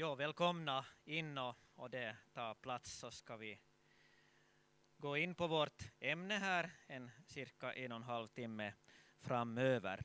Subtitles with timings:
[0.00, 3.60] Ja, välkomna in och, och det tar plats så ska vi
[4.96, 8.74] gå in på vårt ämne här en cirka en och en halv timme
[9.18, 10.04] framöver.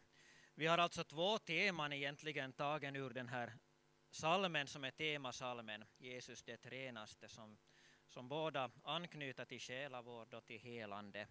[0.56, 3.54] Vi har alltså två teman egentligen tagen ur den här
[4.10, 7.58] salmen som är temasalmen Jesus det renaste som,
[8.08, 11.28] som båda anknyter till själavård och till helande.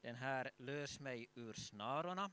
[0.00, 2.32] Den här Lös mig ur snarorna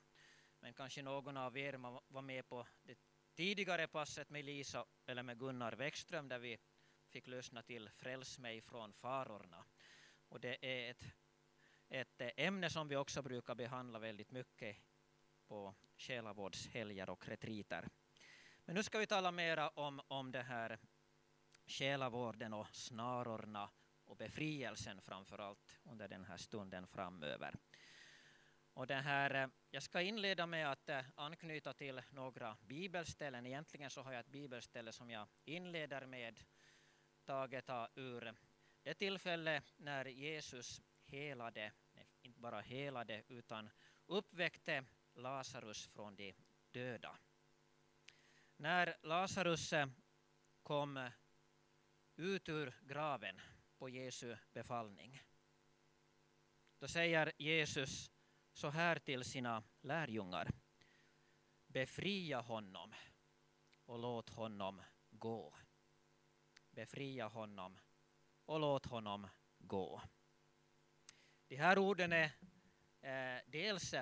[0.59, 3.08] men kanske någon av er var med på det
[3.39, 6.57] tidigare passet med Lisa eller med Gunnar Wäckström där vi
[7.09, 9.65] fick lyssna till Fräls mig från farorna.
[10.27, 11.03] Och det är ett,
[11.89, 14.77] ett eh, ämne som vi också brukar behandla väldigt mycket
[15.47, 17.89] på själavårdshelger och retriter.
[18.65, 20.79] Men nu ska vi tala mera om, om det här
[21.65, 23.69] själavården och snarorna
[24.05, 27.55] och befrielsen framför allt under den här stunden framöver.
[28.79, 33.45] Och det här, eh, jag ska inleda med att eh, anknyta till några bibelställen.
[33.45, 36.39] Egentligen så har jag ett bibelställe som jag inleder med
[37.25, 38.35] taget ur
[38.83, 41.71] det tillfälle när Jesus helade,
[42.21, 43.69] inte bara helade, utan
[44.05, 46.33] uppväckte Lazarus från de
[46.71, 47.17] döda.
[48.57, 49.87] När Lazarus eh,
[50.63, 51.09] kom
[52.15, 53.41] ut ur graven
[53.77, 55.21] på Jesu befallning,
[56.77, 58.11] då säger Jesus
[58.53, 60.51] så här till sina lärjungar.
[61.67, 62.93] Befria honom
[63.85, 65.53] och låt honom gå.
[66.71, 67.79] Befria honom
[68.45, 70.01] och låt honom gå.
[71.47, 72.31] De här orden är
[73.01, 73.93] eh, dels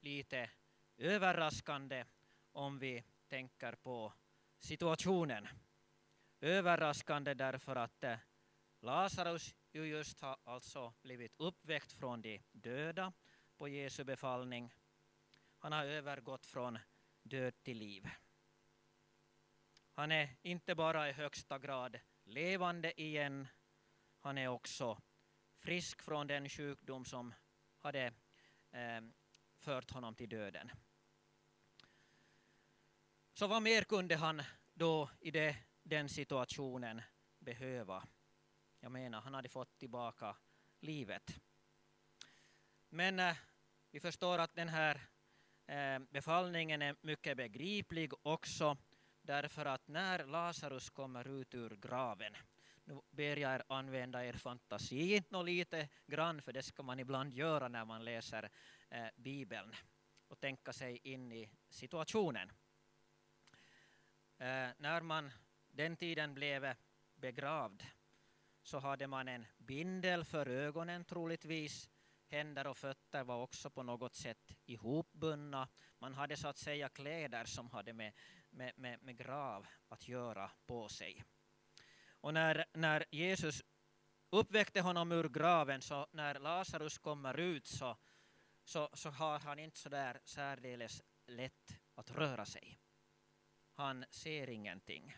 [0.00, 0.50] lite
[0.96, 2.04] överraskande
[2.52, 4.12] om vi tänker på
[4.58, 5.48] situationen.
[6.40, 8.18] Överraskande därför att eh,
[8.80, 13.12] Lazarus ju just har alltså blivit uppväckt från de döda
[13.64, 14.72] på Jesu befallning.
[15.58, 16.78] Han har övergått från
[17.22, 18.10] död till liv.
[19.92, 23.48] Han är inte bara i högsta grad levande igen,
[24.20, 25.02] han är också
[25.58, 27.34] frisk från den sjukdom som
[27.78, 28.12] hade
[28.70, 29.00] eh,
[29.58, 30.70] fört honom till döden.
[33.32, 34.42] Så vad mer kunde han
[34.74, 37.02] då i det, den situationen
[37.38, 38.08] behöva?
[38.80, 40.36] Jag menar, han hade fått tillbaka
[40.80, 41.40] livet.
[42.88, 43.36] Men eh,
[43.94, 45.00] vi förstår att den här
[45.66, 48.76] eh, befallningen är mycket begriplig också
[49.22, 52.36] därför att när Lazarus kommer ut ur graven,
[52.84, 57.34] nu ber jag er använda er fantasi och lite grann, för det ska man ibland
[57.34, 58.50] göra när man läser
[58.90, 59.74] eh, Bibeln
[60.28, 62.52] och tänka sig in i situationen.
[64.38, 65.30] Eh, när man
[65.70, 66.74] den tiden blev
[67.14, 67.82] begravd
[68.62, 71.90] så hade man en bindel för ögonen troligtvis
[72.28, 75.68] händer och fötter var också på något sätt ihopbundna.
[75.98, 78.12] Man hade så att säga kläder som hade med,
[78.50, 81.24] med, med, med grav att göra på sig.
[82.20, 83.62] Och när, när Jesus
[84.30, 87.96] uppväckte honom ur graven, så när Lazarus kommer ut så,
[88.64, 92.78] så, så har han inte så där särdeles lätt att röra sig.
[93.72, 95.16] Han ser ingenting.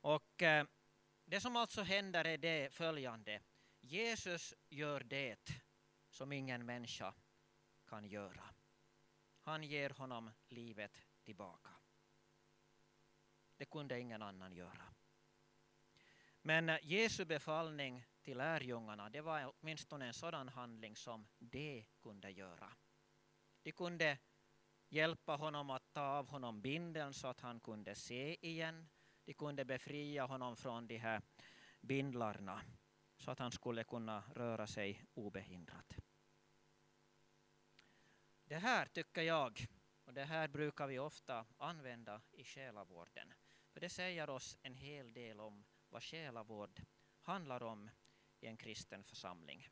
[0.00, 0.66] Och eh,
[1.24, 3.40] det som alltså händer är det följande
[3.86, 5.50] Jesus gör det
[6.08, 7.14] som ingen människa
[7.86, 8.44] kan göra.
[9.42, 11.70] Han ger honom livet tillbaka.
[13.56, 14.94] Det kunde ingen annan göra.
[16.42, 22.72] Men Jesu befallning till lärjungarna, det var åtminstone en sådan handling som de kunde göra.
[23.62, 24.18] De kunde
[24.88, 28.88] hjälpa honom att ta av honom bindeln så att han kunde se igen.
[29.24, 31.22] De kunde befria honom från de här
[31.80, 32.62] bindlarna
[33.16, 35.96] så att han skulle kunna röra sig obehindrat.
[38.44, 39.66] Det här tycker jag,
[40.04, 43.32] och det här brukar vi ofta använda i själavården,
[43.72, 46.82] för det säger oss en hel del om vad själavård
[47.20, 47.90] handlar om
[48.40, 49.68] i en kristen församling.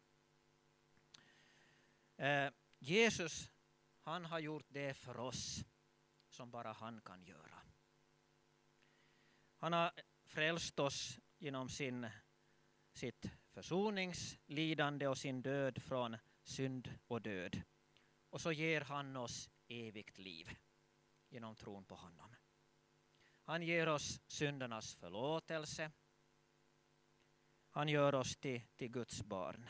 [2.17, 3.50] Eh, Jesus,
[4.00, 5.65] han har gjort det för oss
[6.29, 7.62] som bara han kan göra.
[9.56, 9.93] Han har
[10.25, 12.11] frälst oss genom sin
[12.93, 17.62] sitt försoningslidande och sin död från synd och död.
[18.31, 20.56] Och så ger han oss evigt liv
[21.29, 22.35] genom tron på honom.
[23.44, 25.91] Han ger oss syndernas förlåtelse.
[27.71, 29.69] Han gör oss till, till Guds barn.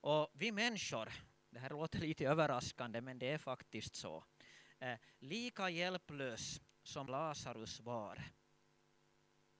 [0.00, 1.12] Och vi människor,
[1.50, 4.24] det här låter lite överraskande men det är faktiskt så,
[4.78, 8.24] eh, lika hjälplös som Lazarus var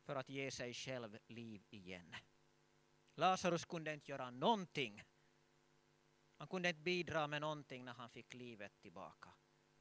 [0.05, 2.15] för att ge sig själv liv igen.
[3.15, 5.03] Lazarus kunde inte göra någonting.
[6.37, 9.31] Han kunde inte bidra med någonting när han fick livet tillbaka.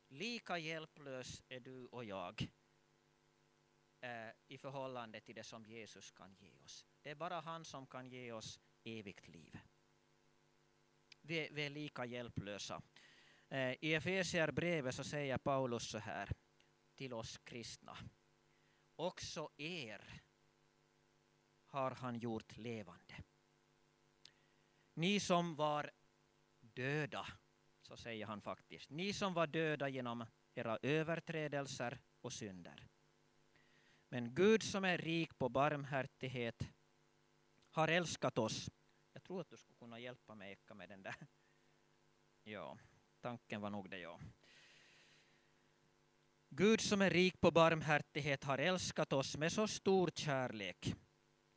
[0.07, 2.47] Lika hjälplös är du och jag
[4.01, 6.85] eh, i förhållande till det som Jesus kan ge oss.
[7.01, 9.59] Det är bara han som kan ge oss evigt liv.
[11.21, 12.81] Vi, vi är lika hjälplösa.
[13.49, 16.29] Eh, I Efesierbrevet så säger Paulus så här
[16.95, 17.97] till oss kristna.
[18.95, 20.23] Också er
[21.65, 23.23] har han gjort levande.
[24.93, 25.91] Ni som var
[26.59, 27.27] döda,
[27.81, 28.89] så säger han faktiskt.
[28.89, 30.25] Ni som var döda genom
[30.55, 32.87] era överträdelser och synder.
[34.09, 36.69] Men Gud som är rik på barmhärtighet
[37.69, 38.69] har älskat oss.
[39.13, 41.15] Jag tror att du skulle kunna hjälpa mig Eka med den där.
[42.43, 42.77] Ja,
[43.21, 44.19] tanken var nog det ja.
[46.55, 50.95] Gud som är rik på barmhärtighet har älskat oss med så stor kärlek.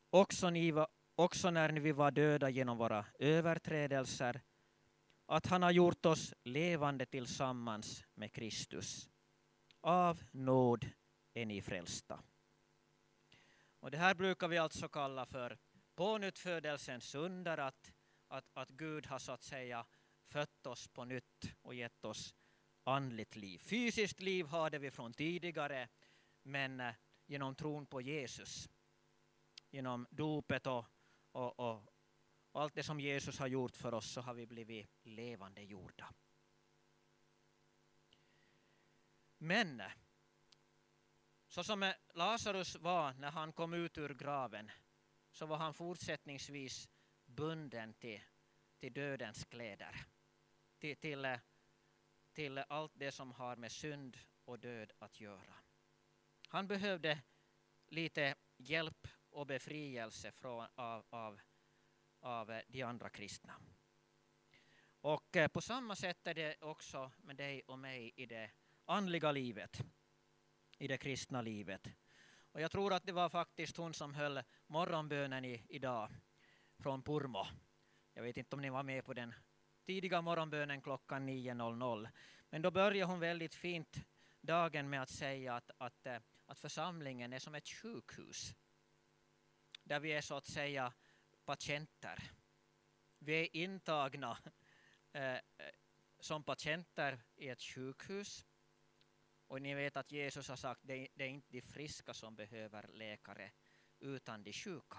[0.09, 4.41] Också, ni var, också när vi var döda genom våra överträdelser
[5.25, 9.09] att han har gjort oss levande tillsammans med Kristus.
[9.81, 10.89] Av nåd
[11.33, 12.19] är ni frälsta.
[13.79, 15.57] Och det här brukar vi alltså kalla för
[15.95, 17.93] pånyttfödelsens under, att,
[18.27, 19.85] att, att Gud har så att säga
[20.29, 22.35] fött oss på nytt och gett oss
[22.87, 23.59] andligt liv.
[23.59, 25.89] Fysiskt liv hade vi från tidigare,
[26.43, 26.93] men eh,
[27.25, 28.69] genom tron på Jesus,
[29.69, 30.85] genom dopet och,
[31.31, 31.93] och, och,
[32.51, 36.13] och allt det som Jesus har gjort för oss så har vi blivit levande gjorda.
[39.37, 39.91] Men eh,
[41.47, 44.71] så som eh, Lazarus var när han kom ut ur graven
[45.31, 46.89] så var han fortsättningsvis
[47.25, 48.21] bunden till,
[48.79, 50.05] till dödens kläder.
[50.79, 51.37] Till, till,
[52.37, 55.53] till allt det som har med synd och död att göra.
[56.47, 57.19] Han behövde
[57.87, 61.39] lite hjälp och befrielse från, av, av,
[62.19, 63.53] av de andra kristna.
[65.01, 68.51] Och eh, på samma sätt är det också med dig och mig i det
[68.85, 69.81] andliga livet
[70.77, 71.87] i det kristna livet.
[72.51, 76.09] Och jag tror att det var faktiskt hon som höll morgonbönen i, idag
[76.79, 77.45] från Purmo.
[78.13, 79.33] Jag vet inte om ni var med på den
[79.87, 82.09] tidiga morgonbönen klockan 9.00.
[82.49, 83.97] Men då började hon väldigt fint
[84.41, 88.55] dagen med att säga att, att, eh, att församlingen är som ett sjukhus.
[89.83, 90.93] Där vi är så att säga
[91.45, 92.31] patienter.
[93.19, 94.37] Vi är intagna
[95.13, 95.41] eh, eh
[96.19, 98.45] som patienter i ett sjukhus
[99.47, 102.35] och ni vet att Jesus har sagt att det, det är inte de friska som
[102.35, 103.51] behöver läkare
[103.99, 104.97] utan de sjuka.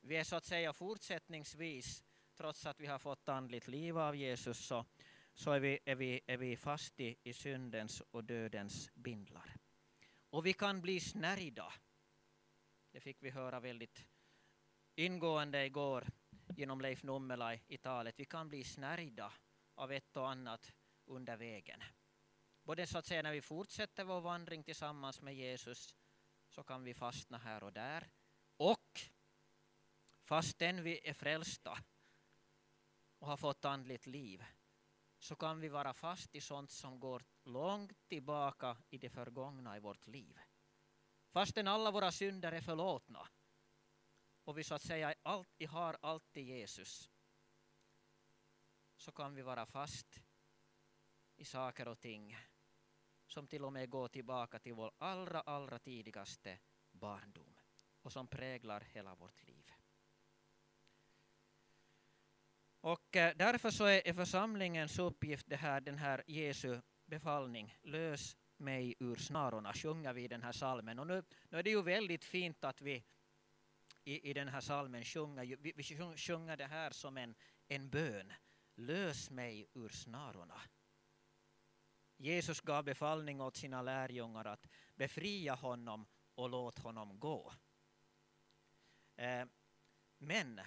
[0.00, 2.04] Vi är så att säga fortsättningsvis,
[2.36, 4.84] trots att vi har fått andligt liv av Jesus, så,
[5.34, 9.56] så är, vi, är, vi, är vi fast i, i syndens och dödens bindlar.
[10.30, 11.72] Och vi kan bli snärjda.
[12.92, 14.04] Det fick vi höra väldigt
[14.94, 16.06] ingående igår
[16.56, 18.14] genom Leif Nummela i talet.
[18.18, 19.32] Vi kan bli snärjda
[19.74, 20.72] av ett och annat
[21.04, 21.82] under vägen.
[22.62, 25.96] Både så att säga när vi fortsätter vår vandring tillsammans med Jesus
[26.48, 28.10] så kan vi fastna här och där.
[28.56, 29.00] Och
[30.22, 31.78] fastän vi är frälsta
[33.24, 34.44] och har fått andligt liv
[35.18, 39.80] så kan vi vara fast i sånt som går långt tillbaka i det förgångna i
[39.80, 40.38] vårt liv.
[41.32, 43.28] Fastän alla våra synder är förlåtna
[44.44, 47.10] och vi så att säga alltid har alltid Jesus
[48.96, 50.22] så kan vi vara fast
[51.36, 52.36] i saker och ting
[53.26, 56.58] som till och med går tillbaka till vår allra, allra tidigaste
[56.92, 57.54] barndom
[58.02, 59.53] och som präglar hela vårt liv.
[62.84, 68.94] Och eh, därför så är församlingens uppgift det här, den här Jesu befallning, lös mig
[68.98, 70.98] ur snarorna, sjunger vi i den här salmen.
[70.98, 73.04] Och nu, nu är det ju väldigt fint att vi
[74.04, 75.82] i, i den här salmen sjunger, vi, vi
[76.16, 77.34] sjunger det här som en,
[77.68, 78.32] en bön.
[78.74, 80.60] Lös mig ur snarorna.
[82.16, 87.52] Jesus gav befallning åt sina lärjungar att befria honom och låt honom gå.
[89.16, 89.44] Eh,
[90.18, 90.60] men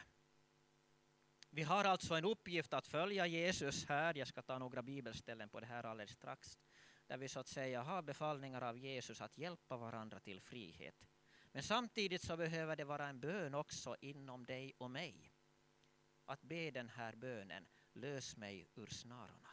[1.57, 4.17] vi har alltså en uppgift att följa Jesus här.
[4.17, 6.57] Jag ska ta några bibelställen på det här alldeles strax.
[7.07, 11.07] Där vi så att säga har befallningar av Jesus att hjälpa varandra till frihet.
[11.51, 15.33] Men samtidigt så behöver det vara en bön också inom dig och mig.
[16.25, 19.49] Att be den här bönen, lös mig ur snarorna.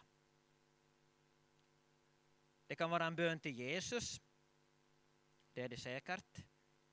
[2.66, 4.20] Det kan vara en bön till Jesus,
[5.52, 6.44] det är det säkert.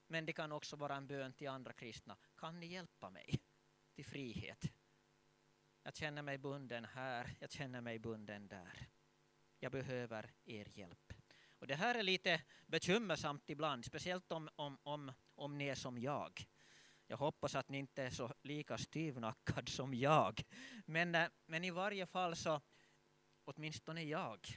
[0.07, 2.17] Men det kan också vara en bön till andra kristna.
[2.35, 3.39] Kan ni hjälpa mig
[3.93, 4.71] till frihet?
[5.83, 8.87] Jag känner mig bunden här, jag känner mig bunden där.
[9.59, 11.13] Jag behöver er hjälp.
[11.59, 15.97] Och det här är lite bekymmersamt ibland, speciellt om, om, om, om ni är som
[15.97, 16.45] jag.
[17.07, 20.41] Jag hoppas att ni inte är så lika styvnackad som jag.
[20.85, 22.61] Men, eh, men i varje fall så,
[23.45, 24.47] åtminstone jag,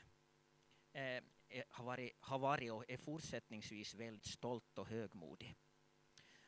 [1.54, 5.56] Eh, har, varit, har varit och är fortsättningsvis väldigt stolt och högmodig.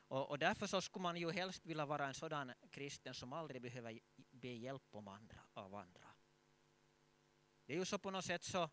[0.08, 3.62] Och, och, därför så skulle man ju helst vilja vara en sådan kristen som aldrig
[3.62, 3.98] behöver
[4.36, 6.08] be hjälp om andra, av andra.
[7.66, 8.70] Det är ju så på något sätt så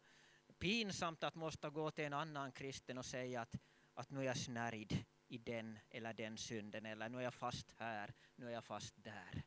[0.60, 3.55] pinsamt att måste gå till en annan kristen och säga att,
[3.93, 7.72] att nu är jag snärjd i den eller den synden eller nu är jag fast
[7.77, 9.43] här, nu är jag fast där.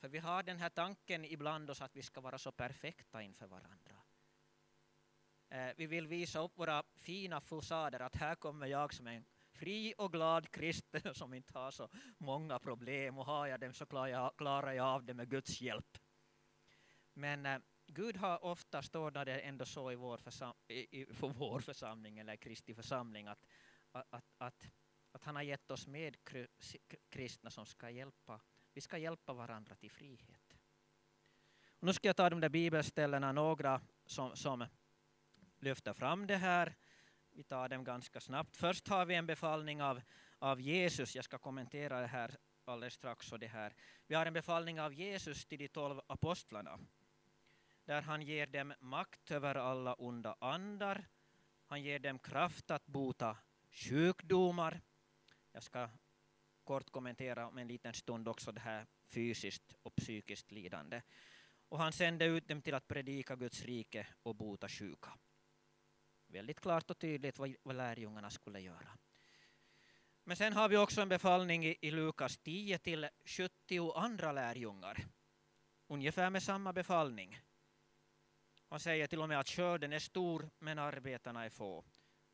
[0.00, 3.46] För vi har den här tanken ibland oss att vi ska vara så perfekta inför
[3.46, 3.96] varandra.
[5.48, 9.24] Eh, vi vill visa upp våra fina fasader, att här kommer jag som en
[9.60, 11.88] fri och glad kristen som inte har så
[12.18, 13.86] många problem och har jag dem så
[14.36, 15.98] klarar jag av det med Guds hjälp.
[17.12, 21.28] Men äh, Gud har oftast ordnat det ändå så i vår, försam i, i, för
[21.28, 23.46] vår församling eller Kristi församling att,
[23.92, 24.70] att, att,
[25.12, 26.16] att han har gett oss med
[27.08, 28.40] kristna som ska hjälpa,
[28.74, 30.56] vi ska hjälpa varandra till frihet.
[31.80, 34.66] Och nu ska jag ta de där bibelställena, några som, som
[35.58, 36.76] lyfter fram det här.
[37.32, 38.56] Vi tar dem ganska snabbt.
[38.56, 40.00] Först har vi en befallning av,
[40.38, 41.16] av Jesus.
[41.16, 43.32] Jag ska kommentera det här alldeles strax.
[43.32, 43.74] Och det här.
[44.06, 46.78] Vi har en befallning av Jesus till de tolv apostlarna
[47.84, 51.08] där han ger dem makt över alla onda andar.
[51.66, 53.36] Han ger dem kraft att bota
[53.70, 54.80] sjukdomar.
[55.52, 55.88] Jag ska
[56.64, 61.02] kort kommentera om en liten stund också det här fysiskt och psykiskt lidande.
[61.68, 65.12] Och han sände ut dem till att predika Guds rike och bota sjuka.
[66.32, 68.98] Väldigt klart och tydligt vad, vad lärjungarna skulle göra.
[70.24, 75.04] Men sen har vi också en befallning i, i Lukas 10 till 70 andra lärjungar.
[75.86, 77.40] Ungefär med samma befallning.
[78.68, 81.84] Han säger till och med att skörden är stor men arbetarna är få.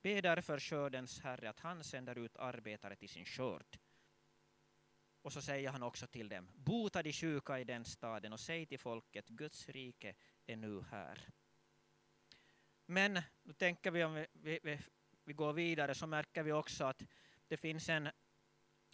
[0.02, 3.78] Be därför skördens herre att han sänder ut arbetare till sin skörd.
[5.22, 8.66] Och så säger han också till dem, bota de sjuka i den staden och säg
[8.66, 10.14] till folket, Guds rike
[10.46, 11.28] är nu här.
[12.86, 14.78] Men nu tänker vi om vi, vi, vi,
[15.24, 17.02] vi går vidare så märker vi också att
[17.48, 18.08] det finns en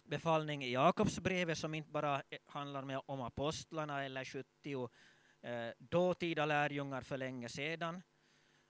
[0.03, 4.89] befallning i Jakobsbrevet som inte bara handlar om apostlarna eller 70
[5.41, 8.03] eh, dåtida lärjungar för länge sedan,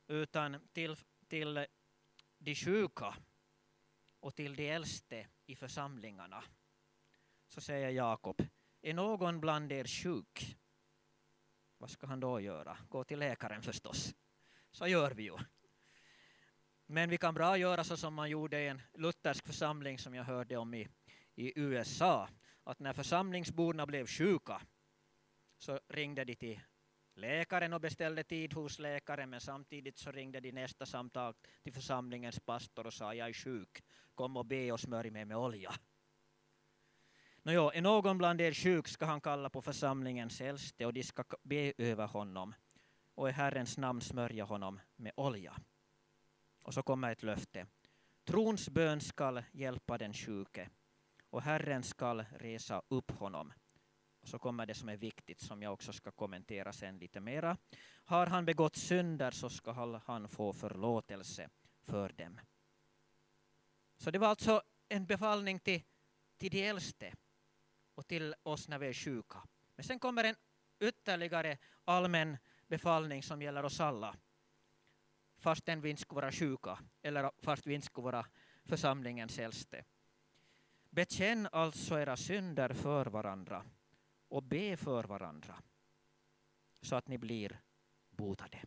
[0.08, 0.96] utan till,
[1.28, 1.68] till
[2.38, 3.16] de sjuka
[4.20, 6.44] och till de äldste i församlingarna.
[7.48, 8.42] Så säger Jakob,
[8.82, 10.58] är någon bland er sjuk?
[11.78, 12.78] Vad ska han då göra?
[12.90, 14.14] Gå till läkaren förstås.
[14.74, 15.38] Så gör vi ju.
[16.86, 20.24] Men vi kan bra göra så som man gjorde i en luthersk församling som jag
[20.24, 20.88] hörde om i,
[21.36, 22.30] i USA.
[22.64, 24.62] Att när församlingsborna blev sjuka
[25.58, 26.60] så ringde de till
[27.16, 32.40] läkaren och beställde tid hos läkaren men samtidigt så ringde de nästa samtal till församlingens
[32.40, 33.84] pastor och sa jag är sjuk,
[34.16, 35.74] kom och be och smörj mig med olja.
[37.42, 41.24] Nåjo, är någon bland er sjuk ska han kalla på församlingens äldste och de ska
[41.44, 42.54] be över honom
[43.16, 45.58] och i Herrens namn smörja honom med olja.
[46.64, 47.66] Och så kommer ett löfte.
[48.24, 50.70] Trons bön skall hjälpa den sjuke
[51.30, 53.54] och Herren skall resa upp honom.
[54.22, 57.58] Och så kommer det som är viktigt som jag också ska kommentera sen lite mera.
[58.06, 61.50] Har han begått synder så ska han få förlåtelse
[61.86, 62.40] för dem.
[63.98, 65.82] Så det var alltså en befallning till,
[66.38, 67.14] till de äldste
[67.96, 69.44] och till oss när vi är sjuka.
[69.76, 70.36] Men sen kommer en
[70.80, 74.16] ytterligare allmän befallning som gäller oss alla.
[75.38, 78.26] Fastän vi inte skulle vara sjuka eller fast vi inte skulle vara
[78.66, 79.86] församlingens äldste.
[80.90, 83.66] Bekänn alltså era synder för varandra
[84.28, 85.64] och be för varandra
[86.82, 87.62] så att ni blir
[88.10, 88.64] botade.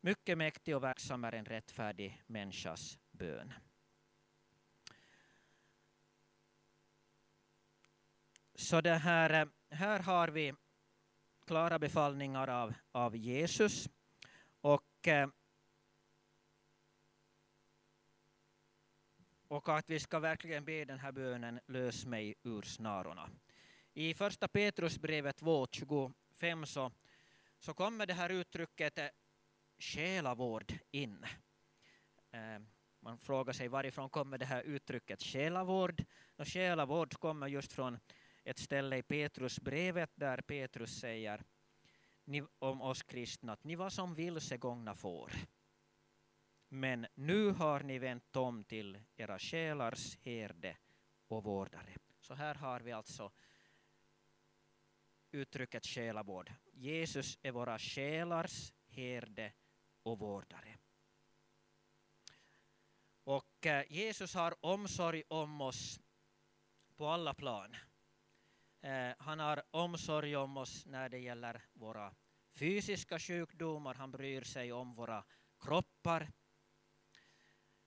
[0.00, 3.54] Mycket mäktig och verksam är en rättfärdig människas bön.
[8.54, 10.54] Så det här, eh, här har vi
[11.48, 13.88] klara befallningar av, av Jesus.
[14.60, 15.28] Och, eh,
[19.48, 23.30] och att vi ska verkligen be den här bönen, lös mig ur snarorna.
[23.94, 26.92] I första Petrusbrevet 2.25 så,
[27.58, 29.06] så kommer det här uttrycket eh,
[29.78, 31.24] själavård in.
[32.30, 32.62] Eh,
[33.00, 36.04] man frågar sig varifrån kommer det här uttrycket själavård?
[36.36, 37.98] Och själavård kommer just från
[38.44, 41.42] ett ställe i Petrusbrevet där Petrus säger
[42.58, 45.32] om oss kristna att ni var som vilsegångna får.
[46.68, 50.76] Men nu har ni vänt om till era själars herde
[51.28, 51.96] och vårdare.
[52.20, 53.32] Så här har vi alltså
[55.30, 56.52] uttrycket själavård.
[56.72, 59.52] Jesus är våra själars herde
[60.02, 60.78] och vårdare.
[63.24, 66.00] Och eh, Jesus har omsorg om oss
[66.96, 67.76] på alla plan.
[68.88, 72.14] Eh, han har omsorg om oss när det gäller våra
[72.54, 75.24] fysiska sjukdomar, han bryr sig om våra
[75.60, 76.32] kroppar.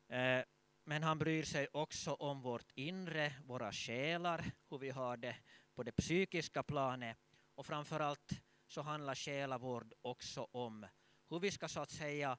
[0.08, 0.44] Eh,
[0.84, 5.36] men han bryr sig också om vårt inre, våra själar, hur vi har det
[5.76, 7.18] på det psykiska planet.
[7.56, 10.88] Och framförallt så handlar själavård också om
[11.30, 12.38] hur vi ska så att säga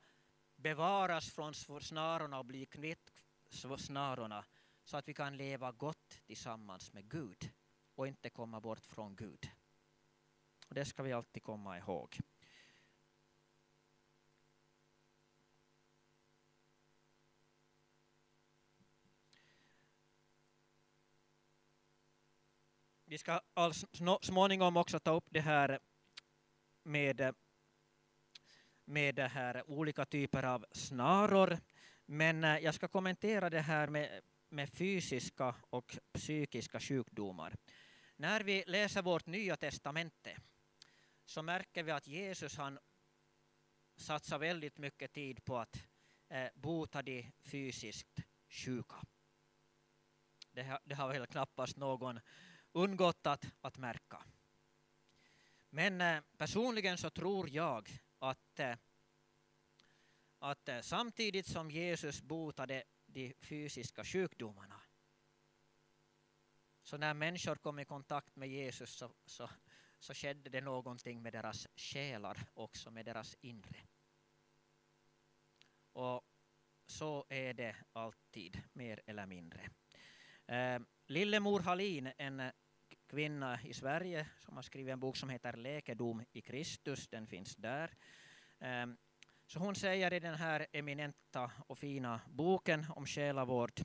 [0.57, 3.13] bevaras från snarorna och bli kvitt
[3.79, 4.45] snarorna
[4.85, 7.53] så att vi kan leva gott tillsammans med Gud
[8.03, 9.51] och inte komma bort från Gud.
[10.69, 12.19] Och det ska vi alltid komma ihåg.
[23.05, 23.87] Vi ska alltså
[24.23, 25.79] småningom också ta upp det här
[26.83, 27.35] med,
[28.85, 31.59] med det här olika typer av snaror.
[32.07, 37.57] Men eh, jag ska kommentera det här med, med fysiska och psykiska sjukdomar.
[38.23, 40.37] När vi läser vårt nya testamente
[41.25, 42.79] så märker vi att Jesus han
[43.97, 45.85] satsar väldigt mycket tid på att
[46.29, 48.97] eh, bota de fysiskt sjuka.
[50.53, 52.21] Det har, det har väl knappast någon
[52.73, 54.25] undgått att, att märka.
[55.71, 57.89] Men eh, personligen så tror jag
[58.19, 58.77] att, eh,
[60.39, 64.82] att eh, samtidigt som Jesus botade de fysiska sjukdomarna
[66.83, 69.51] så när människor kom i kontakt med Jesus så, så,
[69.99, 73.81] så skedde det någonting med deras själar också, med deras inre.
[75.93, 76.25] Och
[76.87, 79.71] så är det alltid, mer eller mindre.
[80.47, 82.53] Eh, Lillemor Hallin, en
[83.07, 87.57] kvinna i Sverige som har skrivit en bok som heter Läkedom i Kristus, den finns
[87.57, 87.95] där.
[88.59, 88.87] Eh,
[89.47, 93.81] så hon säger i den här eminenta och fina boken om själavård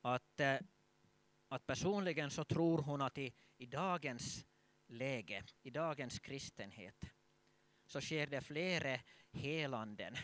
[0.00, 0.56] att, eh,
[1.52, 4.46] att personligen så tror hon att i, i dagens
[4.86, 7.04] läge, i dagens kristenhet,
[7.86, 10.16] så sker det flera helanden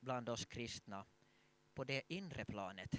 [0.00, 1.06] bland oss kristna
[1.74, 2.90] på det inre planet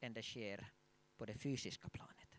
[0.00, 0.72] än det sker
[1.16, 2.38] på det fysiska planet.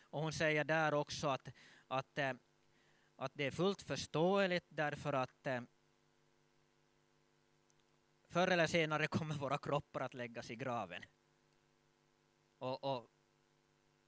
[0.00, 1.48] Och hon säger där också att,
[1.86, 2.32] att, eh,
[3.16, 5.62] att det är fullt förståeligt därför att eh,
[8.36, 11.04] förr eller senare kommer våra kroppar att läggas i graven.
[12.58, 13.10] Och, och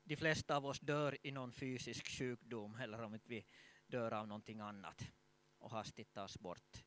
[0.05, 3.45] de flesta av oss dör i någon fysisk sjukdom eller om inte vi
[3.87, 5.11] dör av någonting annat
[5.59, 6.85] och hastigt tas bort.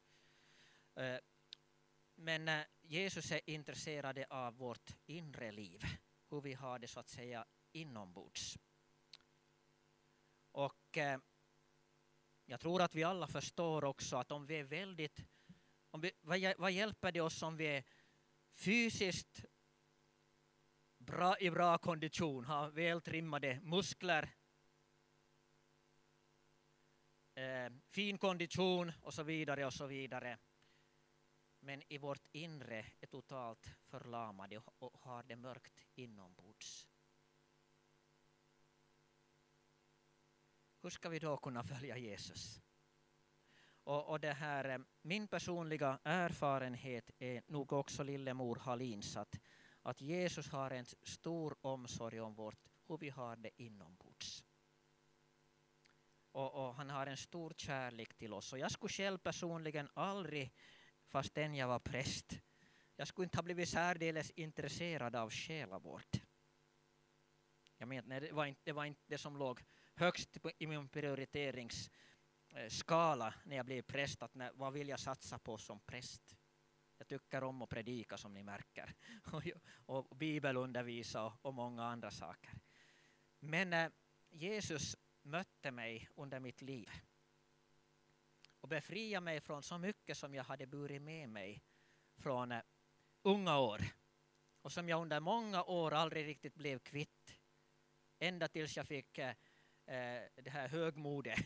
[0.95, 1.17] Eh,
[2.15, 5.83] men eh, Jesus är intresserad av vårt inre liv,
[6.29, 8.57] hur vi har det så att säga inombords.
[10.51, 11.19] Och eh,
[12.45, 15.25] jag tror att vi alla förstår också att om vi är väldigt,
[15.91, 17.83] om vi, vad, vad hjälper det oss om vi är
[18.53, 19.45] fysiskt
[20.97, 24.35] bra, i bra kondition, har vältrimmade muskler,
[27.35, 30.37] eh, fin kondition och så vidare och så vidare
[31.63, 36.87] men i vårt inre är totalt förlamade och har det mörkt inombords.
[40.81, 42.61] Hur ska vi då kunna följa Jesus?
[43.83, 49.39] Och, och det här, eh, min personliga erfarenhet är nog också Lillemor Hallins att,
[49.81, 54.43] att Jesus har en stor omsorg om vårt, hur vi har det inombords.
[56.31, 58.53] Och, och han har en stor kärlek till oss.
[58.53, 60.53] Och jag skulle själv personligen aldrig
[61.07, 62.39] fastän jag var präst.
[62.95, 66.21] Jag skulle inte ha blivit särdeles intresserad av själavård.
[67.77, 69.63] Jag menar, det, var inte, det var inte det som låg
[69.95, 71.89] högst i min prioriterings...
[72.53, 76.35] Eh, skala när jag blev präst, att när, vad vill jag satsa på som präst?
[76.97, 78.95] Jag tycker om att predika som ni märker,
[79.31, 79.43] och,
[79.85, 82.51] och bibelundervisa och, och många andra saker.
[83.39, 83.91] Men eh,
[84.29, 86.89] Jesus mötte mig under mitt liv
[88.59, 91.63] och befriade mig från så mycket som jag hade burit med mig
[92.17, 92.61] från eh,
[93.21, 93.81] unga år
[94.61, 97.39] och som jag under många år aldrig riktigt blev kvitt.
[98.19, 99.29] Ända tills jag fick eh,
[99.85, 101.39] eh det här högmodet.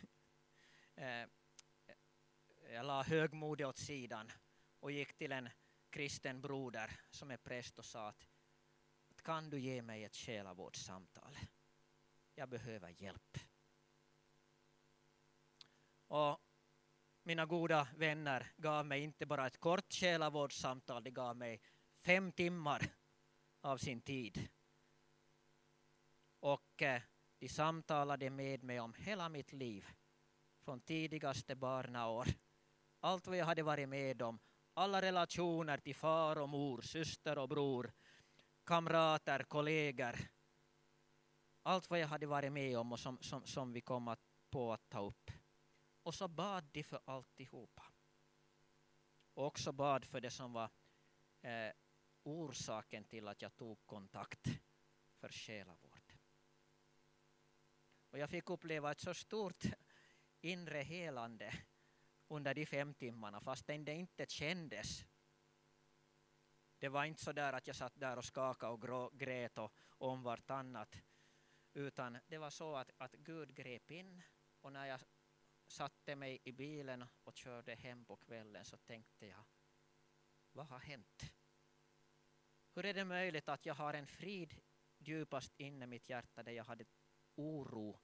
[0.95, 1.27] Eh, eh,
[2.73, 4.31] jag la högmodet åt sidan
[4.79, 5.49] och gick till en
[5.89, 8.29] kristen broder som är präst och sa att,
[9.09, 11.37] att kan du ge mig ett själavårdssamtal?
[12.35, 13.37] Jag behöver hjälp.
[16.07, 16.39] Och
[17.23, 21.61] mina goda vänner gav mig inte bara ett kort själavårdssamtal, de gav mig
[22.05, 22.93] fem timmar
[23.61, 24.49] av sin tid.
[26.39, 27.01] Och eh,
[27.39, 29.85] de samtalade med mig om hela mitt liv,
[30.65, 32.27] från tidigaste barnaår.
[32.99, 34.39] Allt vad jag hade varit med om,
[34.73, 37.93] alla relationer till far och mor, syster och bror,
[38.63, 40.15] kamrater, kollegor.
[41.63, 44.73] allt vad jag hade varit med om och som, som, som vi kom att, på
[44.73, 45.31] att ta upp.
[46.03, 47.83] Och så bad de för alltihopa.
[49.33, 50.69] Och också bad för det som var
[51.41, 51.71] eh,
[52.23, 54.47] orsaken till att jag tog kontakt
[55.19, 56.13] för själavård.
[58.09, 59.63] Och jag fick uppleva ett så stort
[60.45, 61.53] inre helande
[62.27, 65.05] under de fem timmarna fastän det inte kändes.
[66.79, 70.23] Det var inte så där att jag satt där och skakade och grät och om
[70.23, 70.95] vartannat
[71.75, 74.21] utan det var så att, att Gud grep in
[74.61, 74.99] och när jag
[75.67, 79.45] satte mig i bilen och körde hem på kvällen så tänkte jag,
[80.51, 81.33] vad har hänt?
[82.75, 84.61] Hur är det möjligt att jag har en frid
[84.97, 86.85] djupast inne i mitt hjärta där jag hade
[87.35, 87.99] oro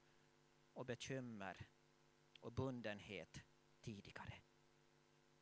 [0.72, 1.66] och bekymmer
[2.44, 3.44] och bundenhet
[3.80, 4.34] tidigare?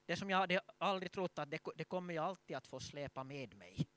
[0.05, 3.25] Det som jag hade aldrig trott att det, det kommer jag alltid att få släpa
[3.25, 3.89] med mig.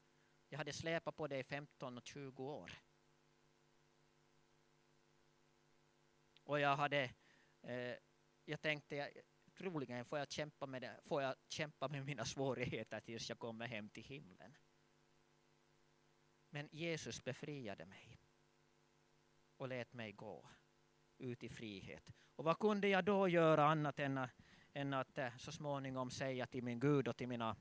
[0.49, 2.71] Jag hade släpat på det i 15 och 20 år.
[6.43, 7.13] Och jag hade,
[7.61, 7.95] eh,
[8.45, 9.09] jag tänkte, jag,
[9.53, 13.67] troligen får jag, kämpa med det, får jag kämpa med mina svårigheter tills jag kommer
[13.67, 14.57] hem till himlen.
[16.49, 18.19] Men Jesus befriade mig
[19.57, 20.49] och lät mig gå
[21.17, 22.11] ut i frihet.
[22.35, 24.29] Och vad kunde jag då göra annat än att,
[24.73, 27.55] än att eh, så småningom säga till min Gud och till mina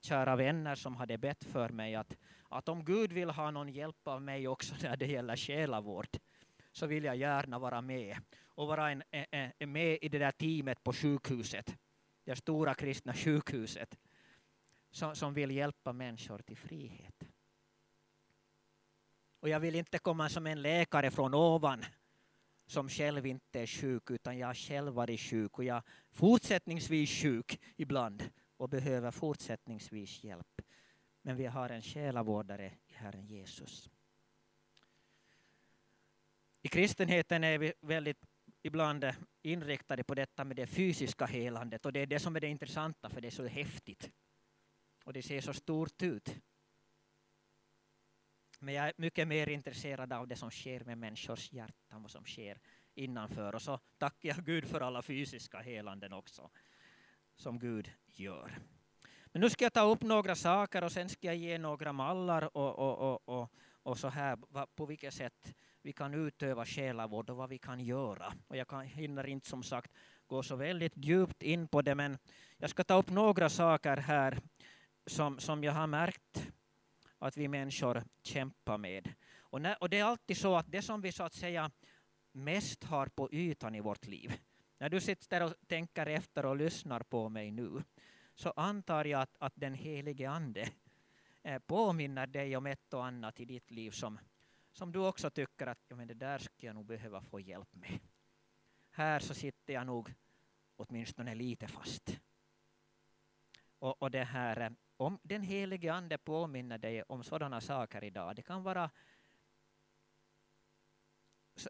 [0.00, 2.16] kära vänner som hade bett för mig att,
[2.48, 6.18] att om Gud vill ha någon hjälp av mig också när det gäller själavård
[6.72, 10.32] så vill jag gärna vara med och vara en, en, en med i det där
[10.32, 11.76] teamet på sjukhuset,
[12.24, 13.98] det stora kristna sjukhuset
[14.90, 17.24] som, som vill hjälpa människor till frihet.
[19.40, 21.84] Och jag vill inte komma som en läkare från ovan
[22.68, 27.10] som själv inte är sjuk, utan jag har själv varit sjuk och jag är fortsättningsvis
[27.10, 30.62] sjuk ibland och behöver fortsättningsvis hjälp.
[31.22, 33.90] Men vi har en själavårdare i Herren Jesus.
[36.62, 38.26] I kristenheten är vi väldigt
[38.62, 39.04] ibland
[39.42, 43.10] inriktade på detta med det fysiska helandet och det är det som är det intressanta
[43.10, 44.10] för det är så häftigt.
[45.04, 46.34] Och det ser så stort ut.
[48.58, 52.24] Men jag är mycket mer intresserad av det som sker med människors hjärtan, vad som
[52.24, 52.58] sker
[52.94, 53.54] innanför.
[53.54, 56.50] Och så tackar jag Gud för alla fysiska helanden också,
[57.36, 58.58] som Gud gör.
[59.32, 62.56] Men nu ska jag ta upp några saker och sen ska jag ge några mallar
[62.56, 67.36] och, och, och, och, och så här, på vilket sätt vi kan utöva själavård och
[67.36, 68.32] vad vi kan göra.
[68.48, 69.92] Och jag kan, hinner inte som sagt
[70.26, 72.18] gå så väldigt djupt in på det, men
[72.56, 74.38] jag ska ta upp några saker här
[75.06, 76.52] som, som jag har märkt
[77.18, 79.12] att vi människor kämpar med.
[79.38, 81.70] Och, när, och det är alltid så att det som vi så att säga
[82.32, 84.40] mest har på ytan i vårt liv,
[84.78, 87.82] när du sitter och tänker efter och lyssnar på mig nu,
[88.34, 90.68] så antar jag att, att den helige Ande
[91.42, 94.18] eh, påminner dig om ett och annat i ditt liv som,
[94.72, 97.74] som du också tycker att ja, men det där skulle jag nog behöva få hjälp
[97.74, 97.98] med.
[98.90, 100.14] Här så sitter jag nog
[100.76, 102.20] åtminstone lite fast.
[103.78, 108.36] Och, och det här, eh, om den helige Ande påminner dig om sådana saker idag,
[108.36, 108.90] det kan vara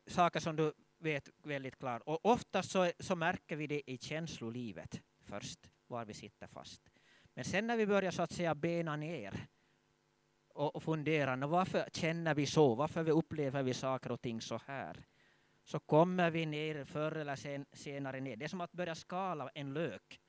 [0.07, 2.03] saker som du vet väldigt klart.
[2.07, 6.83] Och oftast så, så märker vi det i känslolivet först, var vi sitter fast.
[7.35, 9.47] Men sen när vi börjar så att säga bena ner
[10.49, 12.75] och, och fundera, varför känner vi så?
[12.75, 15.07] Varför vi upplever vi saker och ting så här?
[15.64, 18.37] Så kommer vi ner förr eller sen, senare ner.
[18.37, 20.21] Det är som att börja skala en lök.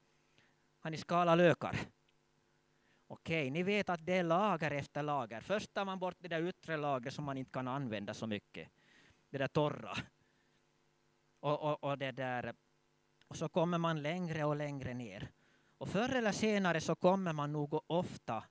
[0.79, 1.79] Har ni skalat lökar?
[3.11, 5.41] Okej, ni vet att det är lager efter lager.
[5.41, 8.69] Först tar man bort det där yttre lagret som man inte kan använda så mycket.
[9.29, 9.97] Det där torra.
[11.39, 12.53] Och, och, och, det där.
[13.27, 15.31] och så kommer man längre och längre ner.
[15.77, 18.43] Och förr eller senare så kommer man nog ofta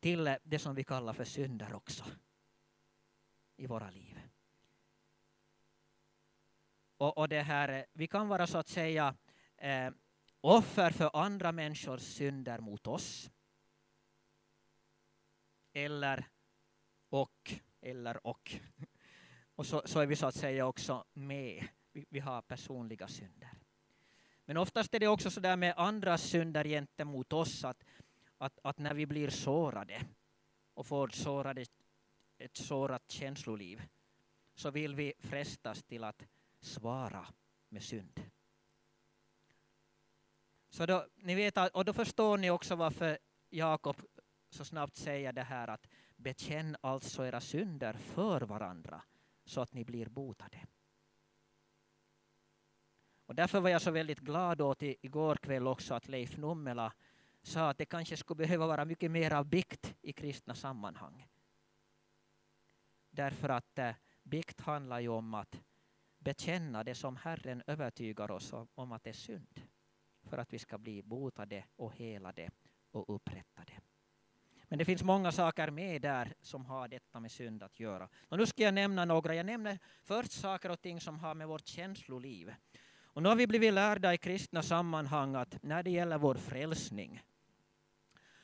[0.00, 2.04] till det som vi kallar för synder också
[3.56, 4.20] i våra liv.
[6.96, 9.14] Och, och det här, vi kan vara så att säga
[9.56, 9.90] eh,
[10.40, 13.30] offer för andra människors synder mot oss.
[15.84, 16.28] Eller
[17.08, 18.56] och, eller och.
[19.54, 21.68] Och så, så är vi så att säga också med.
[21.92, 23.50] Vi, vi har personliga synder.
[24.44, 27.84] Men oftast är det också så där med andras synder gentemot oss att,
[28.38, 30.02] att, att när vi blir sårade
[30.74, 31.66] och får sårade,
[32.38, 33.82] ett sårat känsloliv
[34.54, 36.26] så vill vi frestas till att
[36.60, 37.26] svara
[37.68, 38.20] med synd.
[40.70, 43.18] Så då, ni vet, och då förstår ni också varför
[43.50, 43.96] Jakob
[44.48, 49.02] så snabbt säger det här att bekänn alltså era synder för varandra
[49.44, 50.66] så att ni blir botade.
[53.26, 56.92] Och därför var jag så väldigt glad åt igår kväll också att Leif Nummela
[57.42, 61.26] sa att det kanske skulle behöva vara mycket mer av bikt i kristna sammanhang.
[63.10, 65.60] Därför att eh, bikt handlar ju om att
[66.18, 69.60] bekänna det som Herren övertygar oss om att det är synd
[70.22, 72.50] för att vi ska bli botade och helade
[72.90, 73.57] och upprättade.
[74.68, 78.08] Men det finns många saker med där som har detta med synd att göra.
[78.28, 79.34] Och nu ska jag nämna några.
[79.34, 82.54] Jag nämner först saker och ting som har med vårt känsloliv.
[83.00, 87.22] Och nu har vi blivit lärda i kristna sammanhang att när det gäller vår frälsning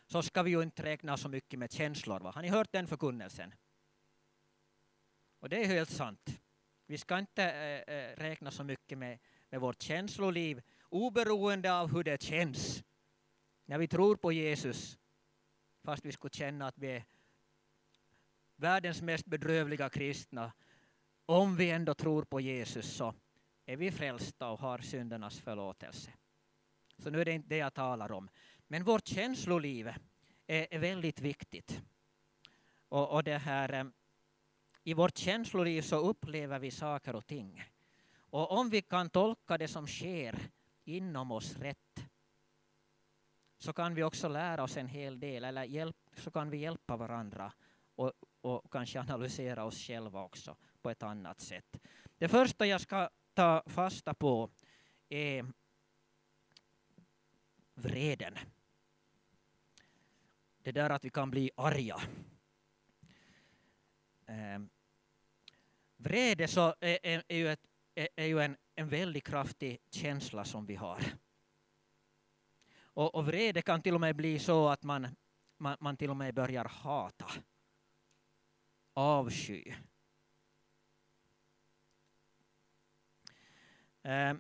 [0.06, 2.20] så ska vi ju inte räkna så mycket med känslor.
[2.20, 2.30] Va?
[2.34, 3.54] Har ni hört den förkunnelsen?
[5.40, 6.40] Och det är helt sant.
[6.86, 7.44] Vi ska inte
[7.86, 9.18] äh, räkna så mycket med,
[9.50, 12.84] med vårt känsloliv oberoende av hur det känns.
[13.64, 14.98] När vi tror på Jesus
[15.84, 17.04] fast vi skulle känna att vi är
[18.56, 20.52] världens mest bedrövliga kristna,
[21.26, 23.14] om vi ändå tror på Jesus så
[23.66, 26.10] är vi frälsta och har syndernas förlåtelse.
[26.98, 28.28] Så nu är det inte det jag talar om.
[28.68, 29.88] Men vårt känsloliv
[30.46, 31.82] är, är väldigt viktigt.
[32.88, 33.84] Och, och det här, eh,
[34.82, 37.64] I vårt känsloliv så upplever vi saker och ting.
[38.16, 40.38] Och om vi kan tolka det som sker
[40.84, 41.83] inom oss rätt
[43.64, 46.96] så kan vi också lära oss en hel del, eller hjälp, så kan vi hjälpa
[46.96, 47.52] varandra
[47.94, 51.80] och, och kanske analysera oss själva också på ett annat sätt.
[52.18, 54.50] Det första jag ska ta fasta på
[55.08, 55.46] är
[57.74, 58.38] vreden.
[60.58, 62.00] Det där att vi kan bli arga.
[64.26, 64.60] Eh,
[65.96, 70.44] vrede så är, är, är ju, ett, är, är ju en, en väldigt kraftig känsla
[70.44, 71.04] som vi har.
[72.94, 75.16] Och, och vrede kan till och med bli så att man,
[75.58, 77.30] man, man till och med börjar hata,
[78.92, 79.74] avsky.
[84.02, 84.34] Eh,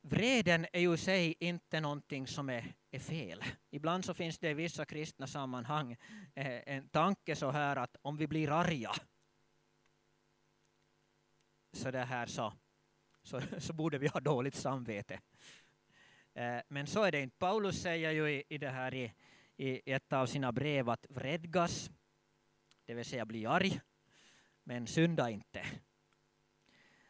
[0.00, 3.44] vreden är ju i sig inte någonting som är, är fel.
[3.70, 5.96] Ibland så finns det i vissa kristna sammanhang
[6.34, 8.92] eh, en tanke så här att om vi blir arga
[11.72, 12.52] så, det här så,
[13.22, 15.20] så, så borde vi ha dåligt samvete.
[16.34, 17.36] Eh, men så är det inte.
[17.38, 19.12] Paulus säger ju i, i det här i,
[19.56, 21.90] i ett av sina brev att vredgas,
[22.84, 23.80] det vill säga bli arg,
[24.64, 25.66] men synda inte.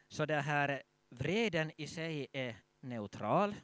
[0.09, 3.55] Så det här vreden i sig är neutral.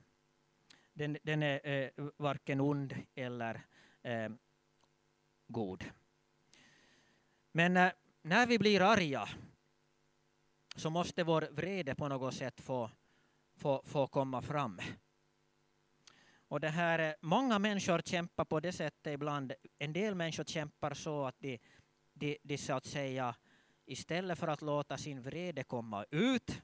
[0.93, 3.61] Den, den är eh, varken ond eller
[4.03, 4.31] eh,
[5.47, 5.85] god.
[7.53, 7.93] Men eh,
[8.23, 9.29] när vi blir arga
[10.77, 12.91] så måste vår vrede på något sätt få,
[13.57, 14.81] få, få komma fram.
[16.49, 19.53] Och det här, många människor kämpar på det sättet ibland.
[19.79, 21.59] En del människor kämpar så att de,
[22.13, 23.35] de, de så att säga
[23.87, 26.63] istället för att låta sin vrede komma ut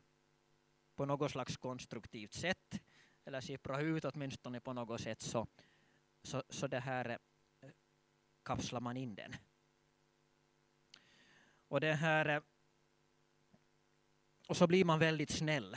[0.96, 2.80] på något slags konstruktivt sätt
[3.24, 5.46] eller sippra ut åtminstone på något sätt så,
[6.22, 7.70] så, så det här eh,
[8.42, 9.34] kapslar man in den.
[11.68, 12.42] Och det här eh,
[14.48, 15.76] och så blir man väldigt snäll.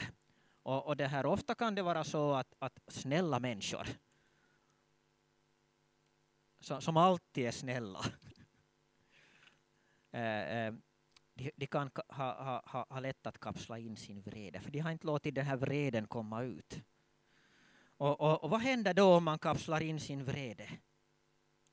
[0.68, 3.88] Och, och, det här, ofta kan det vara så att, att snälla människor,
[6.60, 8.00] som, som alltid är snälla,
[10.12, 10.74] eh, eh,
[11.34, 14.92] de, de, kan ha, ha, ha lätt att kapsla in sin vrede, för de har
[14.92, 16.82] inte låtit den här vreden komma ut.
[17.98, 20.70] Och, och, och vad händer då om man kapslar in sin vrede?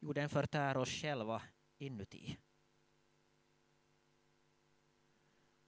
[0.01, 1.43] Jo, den förtär oss själva
[1.79, 2.39] inuti.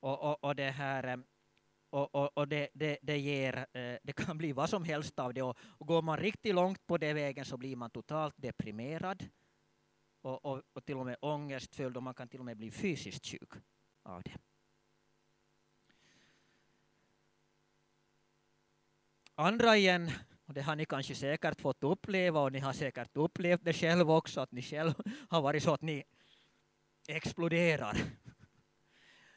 [0.01, 1.17] Och, och, och det här eh,
[1.97, 5.35] och, och, och det, det, det, ger, eh, det kan bli vad som helst av
[5.35, 5.43] det.
[5.43, 9.29] Och, och går man riktigt långt på den vägen så blir man totalt deprimerad
[10.23, 13.27] och, och, och till och med ångestfylld och man kan till och med bli fysiskt
[13.27, 13.51] sjuk
[14.03, 14.39] av det.
[19.35, 20.11] Andra igen,
[20.47, 24.11] och det har ni kanske säkert fått uppleva och ni har säkert upplevt det själv
[24.11, 24.95] också, att ni själv
[25.29, 26.05] har varit så att ni
[27.09, 27.97] exploderar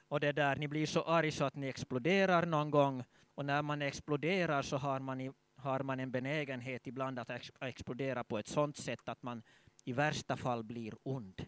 [0.10, 3.04] och det där, ni blir så arg så att ni exploderar någon gång
[3.36, 7.52] och när man exploderar så har man, i, har man en benägenhet ibland att ex,
[7.62, 9.44] explodera på ett sådant sätt att man
[9.84, 11.46] i värsta fall blir ond.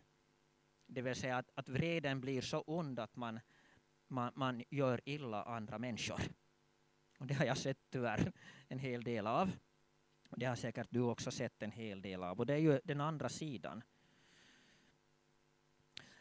[0.86, 3.40] Det vill säga att, att vreden blir så ond att man,
[4.08, 6.22] man, man gör illa andra människor.
[7.20, 8.32] Och det har jag sett tyvärr
[8.68, 9.52] en hel del av.
[10.30, 12.40] Och det har säkert du också sett en hel del av.
[12.40, 13.84] Och det är ju den andra sidan.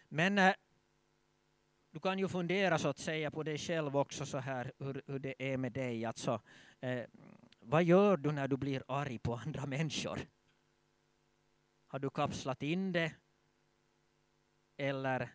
[0.08, 0.54] Men eh,
[1.90, 5.18] du kan ju fundera så att säga på dig själv också så här hur, hur
[5.18, 6.04] det är med dig.
[6.04, 6.40] Alltså,
[6.80, 7.04] eh,
[7.60, 10.20] vad gör du när du blir arg på andra människor?
[11.86, 13.14] Har du kapslat in det?
[14.76, 15.28] Eller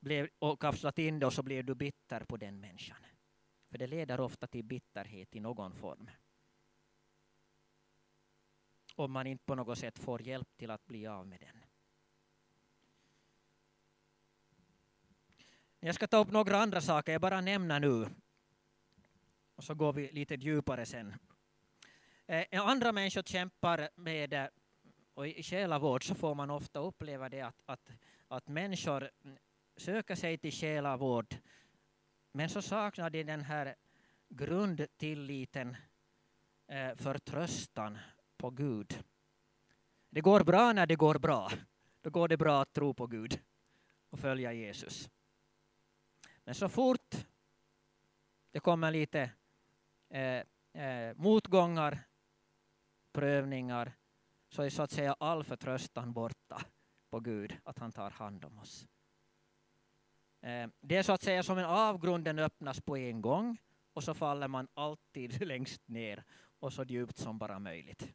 [0.00, 3.06] blev, och kapslat in det och så blev du bitter på den människan?
[3.70, 6.10] För det leder ofta till bitterhet i någon form.
[8.94, 11.65] Om man inte på något sätt får hjälp till att bli av med den.
[15.80, 18.08] Jag ska ta upp några andra saker, jag bara nämner nu.
[19.56, 21.14] Och så går vi lite djupare sen.
[22.26, 24.46] Eh, andra människor kämpar med, eh,
[25.14, 27.90] och i själavård så får man ofta uppleva det att, att,
[28.28, 29.10] att människor
[29.76, 31.36] söker sig till själavård,
[32.32, 33.74] men så saknar de den här
[34.28, 35.76] grundtilliten,
[36.68, 37.98] eh, förtröstan
[38.36, 39.04] på Gud.
[40.10, 41.50] Det går bra när det går bra.
[42.00, 43.40] Då går det bra att tro på Gud
[44.10, 45.10] och följa Jesus.
[46.46, 47.26] Men så fort
[48.50, 49.30] det kommer lite
[50.10, 50.42] eh,
[50.82, 51.98] eh, motgångar,
[53.12, 53.92] prövningar,
[54.48, 56.62] så är så att säga all förtröstan borta
[57.10, 58.86] på Gud, att han tar hand om oss.
[60.40, 63.58] Eh, det är så att säga som en avgrunden öppnas på en gång
[63.92, 66.24] och så faller man alltid längst ner
[66.58, 68.14] och så djupt som bara möjligt.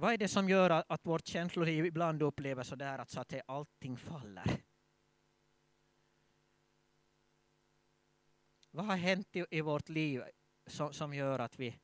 [0.00, 3.28] Vad är det som gör att vårt känsloliv ibland upplever så där att, så att
[3.46, 4.62] allting faller?
[8.70, 10.22] Vad har hänt i, i vårt liv
[10.66, 11.78] som, som gör att vi,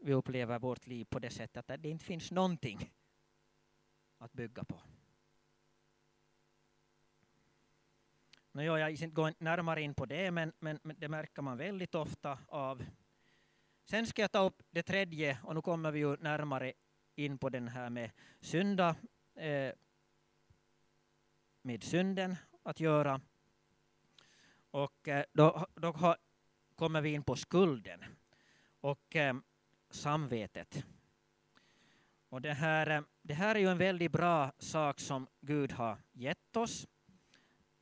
[0.00, 2.92] vi upplever vårt liv på det sättet att det inte finns någonting
[4.18, 4.80] att bygga på?
[8.52, 12.38] Nu jag inte närmare in på det, men, men, men, det märker man väldigt ofta
[12.46, 12.84] av.
[13.84, 16.72] Sen ska jag ta upp det tredje, och nu kommer vi ju närmare
[17.18, 18.96] in på den här med synda,
[19.34, 19.72] eh,
[21.62, 23.20] med synden att göra.
[24.70, 26.16] Och eh, då, då har,
[26.74, 28.04] kommer vi in på skulden
[28.80, 29.36] och eh,
[29.90, 30.84] samvetet.
[32.28, 35.98] Och det här, eh, det här är ju en väldigt bra sak som Gud har
[36.12, 36.86] gett oss.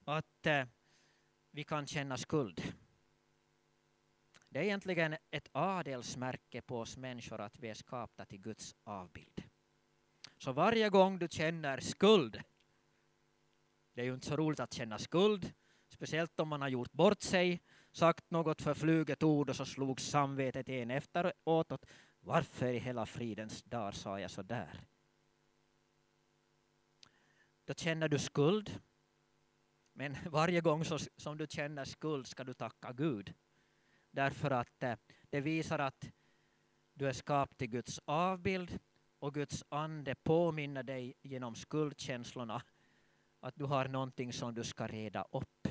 [0.05, 0.65] Att eh,
[1.51, 2.63] vi kan känna skuld.
[4.57, 9.43] Det är egentligen ett adelsmärke på oss människor att vi är skapta till Guds avbild.
[10.39, 12.43] Så varje gång du känner skuld,
[13.93, 15.53] det är ju inte så roligt att känna skuld,
[15.89, 20.69] speciellt om man har gjort bort sig, sagt något förfluget ord och så slog samvetet
[20.69, 21.33] en efteråt.
[21.45, 21.87] Åt,
[22.21, 24.81] varför i hela fridens dag sa jag så där?
[27.65, 28.81] Då känner du skuld.
[29.93, 30.85] Men varje gång
[31.17, 33.35] som du känner skuld ska du tacka Gud.
[34.17, 34.97] Därför att eh,
[35.31, 36.11] det visar att
[36.95, 38.79] du är skapt till Guds avbild
[39.19, 42.63] och Guds ande påminner dig genom skuldkänslorna
[43.41, 45.69] att du har någonting som du ska reda upp.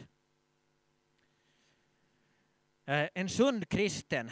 [2.86, 4.32] Eh, en sund kristen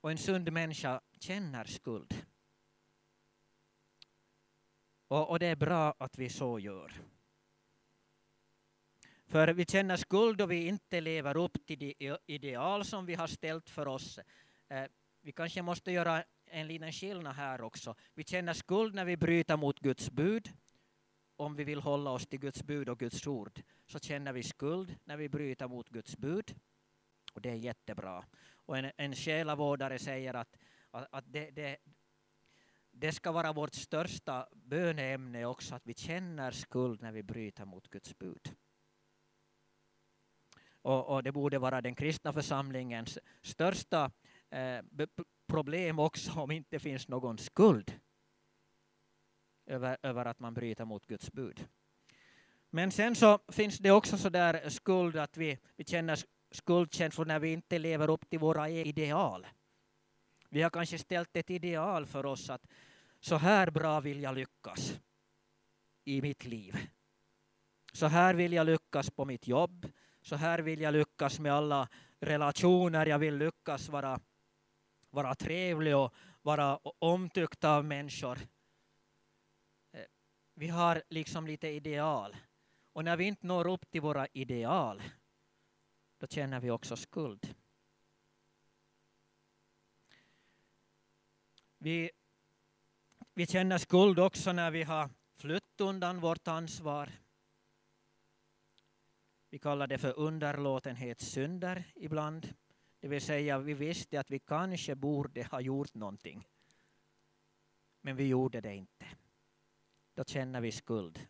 [0.00, 2.26] och en sund människa känner skuld.
[5.08, 6.92] Och, och det är bra att vi så gör.
[9.34, 13.26] För vi känner skuld och vi inte lever upp till de ideal som vi har
[13.26, 14.18] ställt för oss.
[14.68, 14.84] Eh,
[15.22, 17.94] vi kanske måste göra en liten skillnad här också.
[18.14, 20.52] Vi känner skuld när vi bryter mot Guds bud.
[21.36, 24.96] Om vi vill hålla oss till Guds bud och Guds ord så känner vi skuld
[25.04, 26.54] när vi bryter mot Guds bud.
[27.32, 28.24] Och det är jättebra.
[28.66, 30.56] Och en, en själavårdare säger att,
[30.90, 31.76] att, att det, det,
[32.90, 37.88] det ska vara vårt största böneämne också, att vi känner skuld när vi bryter mot
[37.90, 38.56] Guds bud.
[40.84, 44.10] Och, och det borde vara den kristna församlingens största
[44.50, 44.78] eh,
[45.46, 48.00] problem också om inte finns någon skuld
[49.66, 51.66] över, över att man bryter mot Guds bud.
[52.70, 56.18] Men sen så finns det också så där skuld att vi, vi känner
[56.50, 59.46] skuldkänslor när vi inte lever upp till våra e-, ideal.
[60.48, 62.66] Vi har kanske ställt ett ideal för oss att
[63.20, 65.00] så här bra vill jag lyckas
[66.04, 66.76] i mitt liv.
[67.92, 69.86] Så här vill jag lyckas på mitt jobb.
[70.24, 71.88] Så här vill jag lyckas med alla
[72.20, 73.06] relationer.
[73.06, 74.20] Jag vill lyckas vara,
[75.10, 78.38] vara trevlig och vara omtyckt av människor.
[79.92, 80.04] Eh,
[80.54, 82.36] vi har liksom lite ideal.
[82.92, 85.02] Och när vi inte når upp till våra ideal,
[86.18, 87.54] då känner vi också skuld.
[91.78, 92.10] Vi,
[93.34, 97.23] vi känner skuld också när vi har flytt undan vårt ansvar.
[99.54, 102.54] Vi kallar det för underlåtenhetssynder ibland.
[103.00, 106.48] Det vill säga, vi visste att vi kanske borde ha gjort någonting.
[108.00, 109.06] Men vi gjorde det inte.
[110.14, 111.26] Då känner vi skuld.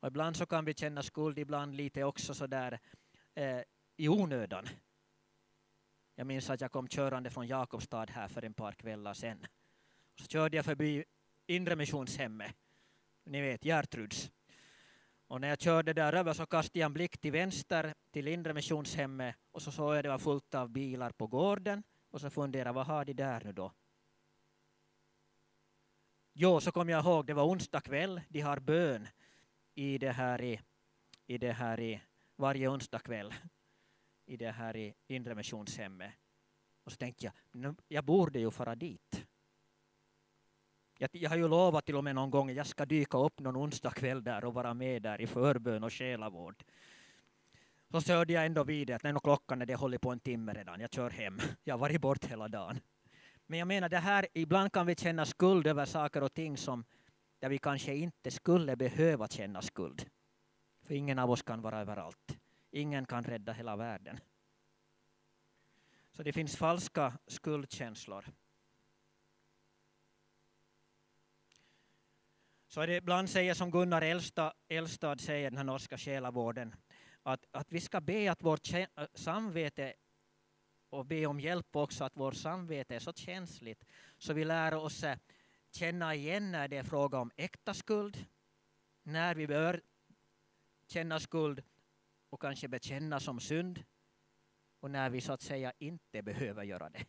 [0.00, 2.80] Och ibland så kan vi känna skuld, ibland lite också sådär
[3.34, 3.60] eh,
[3.96, 4.68] i onödan.
[6.14, 9.46] Jag minns att jag kom körande från Jakobstad här för en par kvällar sedan.
[10.16, 11.04] Så körde jag förbi
[11.46, 12.54] Inre Missionshemmet,
[13.24, 14.30] ni vet Gertruds.
[15.28, 18.54] Och när jag körde där över så kastade jag en blick till vänster till Inre
[18.54, 22.72] Missionshemmet och så såg jag det var fullt av bilar på gården och så funderade
[22.72, 23.72] vad har de där nu då?
[26.32, 29.08] Jo, så kom jag ihåg, det var onsdag kväll, de har bön
[29.74, 30.60] i det här i,
[31.26, 32.02] i det här i
[32.36, 33.34] varje onsdag kväll
[34.26, 36.12] i det här i Inre Missionshemmet.
[36.84, 39.27] Och så tänkte jag, jag borde ju fara dit.
[41.00, 43.40] Jag, jag, har ju lovat till och med någon gång att jag ska dyka upp
[43.40, 46.64] någon onsdag kväll där och vara med där i förbön och själavård.
[47.90, 50.52] Så sörjde jag ändå vid det att när klockan är det håller på en timme
[50.52, 51.38] redan, jag kör hem.
[51.64, 52.80] Jag har varit bort hela dagen.
[53.46, 56.84] Men jag menar det här, ibland kan vi känna skuld över saker och ting som
[57.38, 60.06] där vi kanske inte skulle behöva känna skuld.
[60.82, 62.38] För ingen av oss kan vara överallt.
[62.70, 64.20] Ingen kan rädda hela världen.
[66.12, 68.24] Så det finns falska skuldkänslor.
[72.68, 76.74] Så är det ibland säger som Gunnar Elstad, Elstad säger, den här norska själavården,
[77.22, 79.94] att, att vi ska be att vårt äh, samvete
[80.90, 83.84] och be om hjälp också att vårt samvete är så känsligt
[84.18, 85.04] så vi lär oss
[85.70, 88.26] känna igen när det är fråga om äkta skuld,
[89.02, 89.80] när vi bör
[90.86, 91.62] känna skuld
[92.30, 93.84] och kanske bekänna som synd
[94.80, 97.04] och när vi så att säga inte behöver göra det.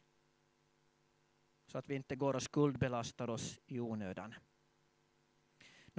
[1.68, 4.36] Så att vi inte går och skuldbelastar oss i onödan.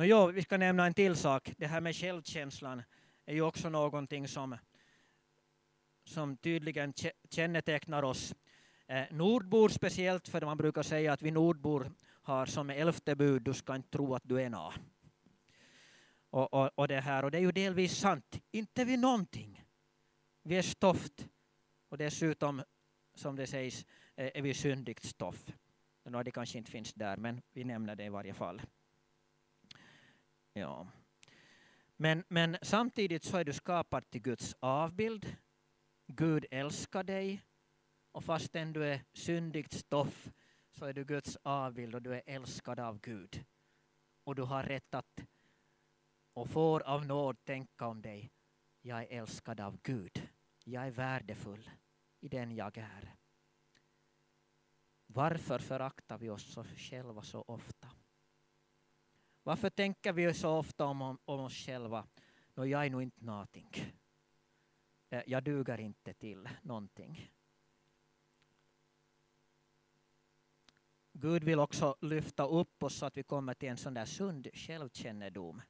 [0.01, 1.55] No, jo, vi ska nämna en till sak.
[1.57, 2.83] Det här med självkänslan
[3.27, 4.57] är ju också någonting som,
[6.05, 6.93] som tydligen
[7.31, 8.35] kännetecknar oss
[8.87, 11.91] eh, nordbor speciellt, för man brukar säga att vi nordbor
[12.23, 14.73] har som elfte bud, du ska inte tro att du är nå.
[16.31, 18.41] Och, och, och, det här, och det är ju delvis sant.
[18.51, 19.65] Inte vi någonting.
[20.43, 21.29] Vi är stoft.
[21.89, 22.63] Och dessutom,
[23.15, 23.87] som det sägs,
[24.17, 25.47] eh, är vi syndigt stoff.
[26.25, 28.63] Det kanske inte finns där, men vi nämner det i varje fall.
[30.53, 30.89] Ja.
[31.97, 35.37] Men, men samtidigt så är du skapad till Guds avbild.
[36.07, 37.43] Gud älskar dig.
[38.13, 40.31] Och fastän du är syndigt stoff
[40.71, 43.45] så är du Guds avbild och du är älskad av Gud.
[44.25, 45.21] Och du har rätt att
[46.33, 48.33] och får av nåd tänka om dig.
[48.81, 50.29] Jag är älskad av Gud.
[50.65, 51.71] Jag är värdefull
[52.21, 53.17] i den jag är.
[55.07, 57.89] Varför föraktar vi oss själva så ofta?
[59.51, 62.07] Varför tänker vi så ofta om, om, om oss själva?
[62.55, 63.69] No, jag är nog inte någonting.
[65.11, 67.31] Eh, jag duger inte till någonting.
[71.13, 74.49] Gud vill också lyfta upp oss så att vi kommer till en sån där sund
[74.55, 75.63] självkännedom.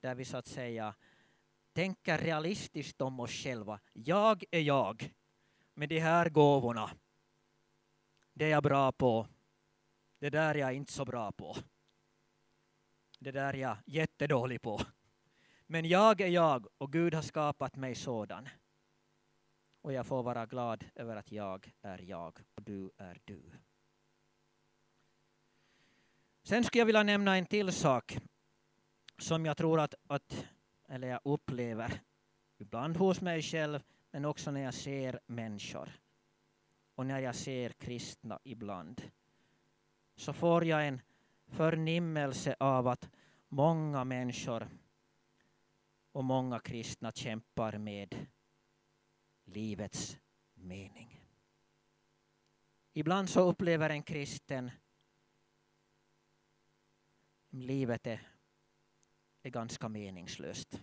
[0.00, 0.94] Där vi så att säga
[1.72, 3.80] tänker realistiskt om oss själva.
[3.92, 5.14] Jag är jag
[5.74, 6.90] med de här gåvorna.
[8.32, 9.26] Det är jag bra på.
[10.18, 11.56] Det där är jag inte så bra på.
[13.18, 14.80] Det där är jag jättedålig på.
[15.66, 18.48] Men jag är jag och Gud har skapat mig sådan.
[19.80, 23.42] Och jag får vara glad över att jag är jag och du är du.
[26.42, 28.18] Sen skulle jag vilja nämna en till sak
[29.18, 30.46] som jag tror att, att
[30.88, 32.00] eller jag upplever
[32.58, 36.00] ibland hos mig själv men också när jag ser människor
[36.94, 39.02] och när jag ser kristna ibland
[40.16, 41.00] så får jag en
[41.48, 43.10] förnimmelse av att
[43.48, 44.68] många människor
[46.12, 48.26] och många kristna kämpar med
[49.44, 50.18] livets
[50.54, 51.24] mening.
[52.92, 54.70] Ibland så upplever en kristen
[57.50, 58.28] livet är,
[59.42, 60.80] är ganska meningslöst.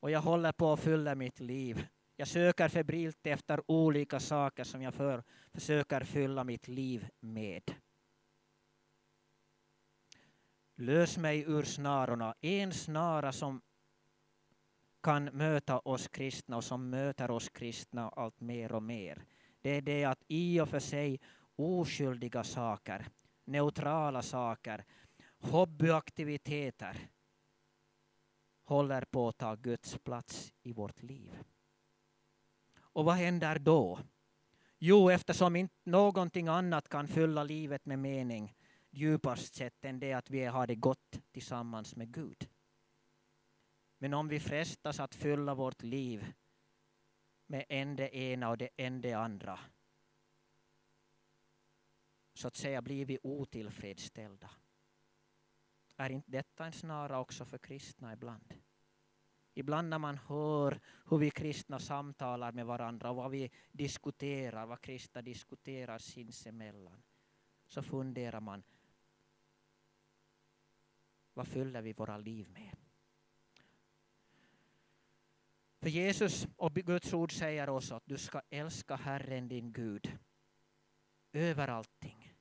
[0.00, 1.86] Och jag håller på att fylla mitt liv.
[2.16, 7.74] Jag söker febrilt efter olika saker som jag för, försöker fylla mitt liv med.
[10.76, 12.34] Lös mig ur snarorna.
[12.40, 13.62] En snara som
[15.02, 19.24] kan möta oss kristna och som möter oss kristna allt mer och mer.
[19.60, 21.20] Det är det att i och för sig
[21.56, 23.08] oskyldiga saker,
[23.44, 24.84] neutrala saker,
[25.38, 27.08] hobbyaktiviteter
[28.64, 31.38] håller på att ta Guds plats i vårt liv.
[32.78, 33.98] Och vad händer då?
[34.78, 38.54] Jo, eftersom inte någonting annat kan fylla livet med mening
[38.96, 42.48] djupast sett än det att vi har det gott tillsammans med Gud.
[43.98, 46.32] Men om vi frestas att fylla vårt liv
[47.46, 49.58] med en det ena och det en det andra
[52.34, 54.50] så att säga blir vi otillfredsställda.
[55.96, 58.54] Är inte detta en snara också för kristna ibland?
[59.54, 60.80] Ibland när man hör
[61.10, 67.02] hur vi kristna samtalar med varandra och vad vi diskuterar, vad kristna diskuterar sinsemellan,
[67.66, 68.62] så funderar man,
[71.34, 72.76] vad fyller vi våra liv med?
[75.80, 80.18] För Jesus och Guds ord säger oss att du ska älska Herren din Gud
[81.32, 82.32] över allting.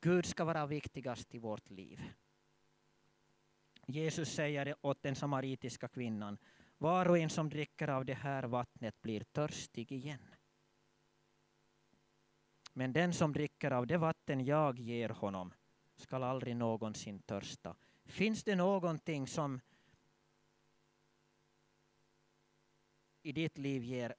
[0.00, 2.12] Gud ska vara viktigast i vårt liv.
[3.86, 6.38] Jesus säger åt den samaritiska kvinnan,
[6.78, 10.34] var och en som dricker av det här vattnet blir törstig igen.
[12.72, 15.52] Men den som dricker av det vatten jag ger honom
[15.98, 17.76] skall aldrig någonsin törsta.
[18.04, 19.60] Finns det någonting som
[23.22, 24.14] i ditt liv ger,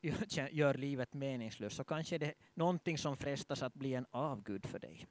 [0.50, 4.78] gör livet meningslöst så kanske det är någonting som frestas att bli en avgud för
[4.78, 5.06] dig.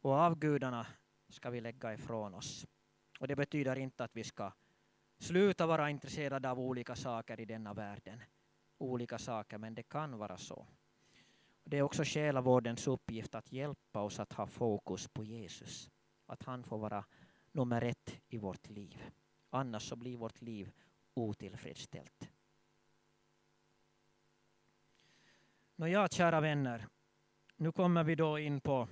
[0.00, 0.86] Och avgudarna
[1.28, 2.66] ska vi lägga ifrån oss.
[3.20, 4.52] Och det betyder inte att vi ska
[5.18, 8.22] sluta vara intresserade av olika saker i denna världen.
[8.78, 10.66] Olika saker, men det kan vara så.
[11.64, 15.90] Det är också själavårdens uppgift att hjälpa oss att ha fokus på Jesus.
[16.26, 17.04] Att han får vara
[17.52, 19.02] nummer ett i vårt liv.
[19.50, 20.72] Annars så blir vårt liv
[21.14, 22.30] otillfredsställt.
[25.76, 26.88] Nåja, kära vänner.
[27.56, 28.88] Nu kommer vi då in på,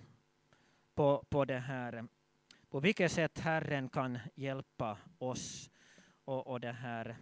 [0.95, 2.09] på, på det här
[2.73, 5.70] på vilket sätt Herren kan hjälpa oss
[6.25, 7.16] och, och det här.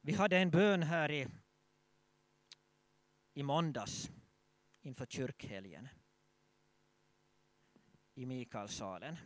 [0.00, 1.28] Vi hade en bön här i,
[3.38, 4.10] i måndags
[4.80, 5.88] inför kyrkhelgen
[8.14, 9.16] i Mikaelsalen.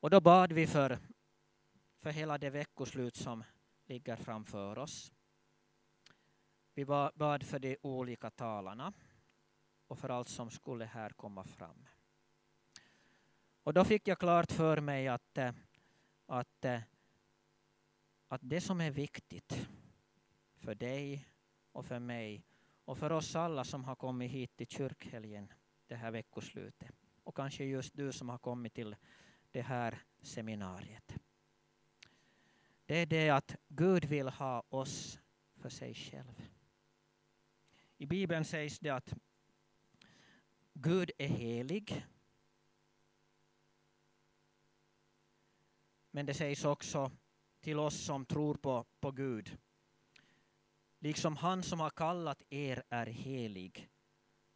[0.00, 0.98] Och då bad vi för,
[2.00, 3.44] för hela det veckoslut som
[3.86, 5.12] ligger framför oss.
[6.74, 6.84] Vi
[7.14, 8.92] bad för de olika talarna
[9.86, 11.88] och för allt som skulle här komma fram.
[13.62, 15.52] Och då fick jag klart för mig att, eh,
[16.26, 16.80] att, eh,
[18.28, 19.68] att det som är viktigt
[20.56, 21.28] för dig
[21.78, 22.44] och för mig
[22.84, 25.52] och för oss alla som har kommit hit till kyrkhelgen
[25.86, 28.96] det här veckoslutet och kanske just du som har kommit till
[29.50, 31.18] det här seminariet.
[32.86, 35.20] Det är det att Gud vill ha oss
[35.56, 36.48] för sig själv.
[37.98, 39.14] I Bibeln sägs det att
[40.72, 42.06] Gud är helig.
[46.10, 47.10] Men det sägs också
[47.60, 49.58] till oss som tror på, på Gud.
[51.00, 53.88] Liksom han som har kallat er är helig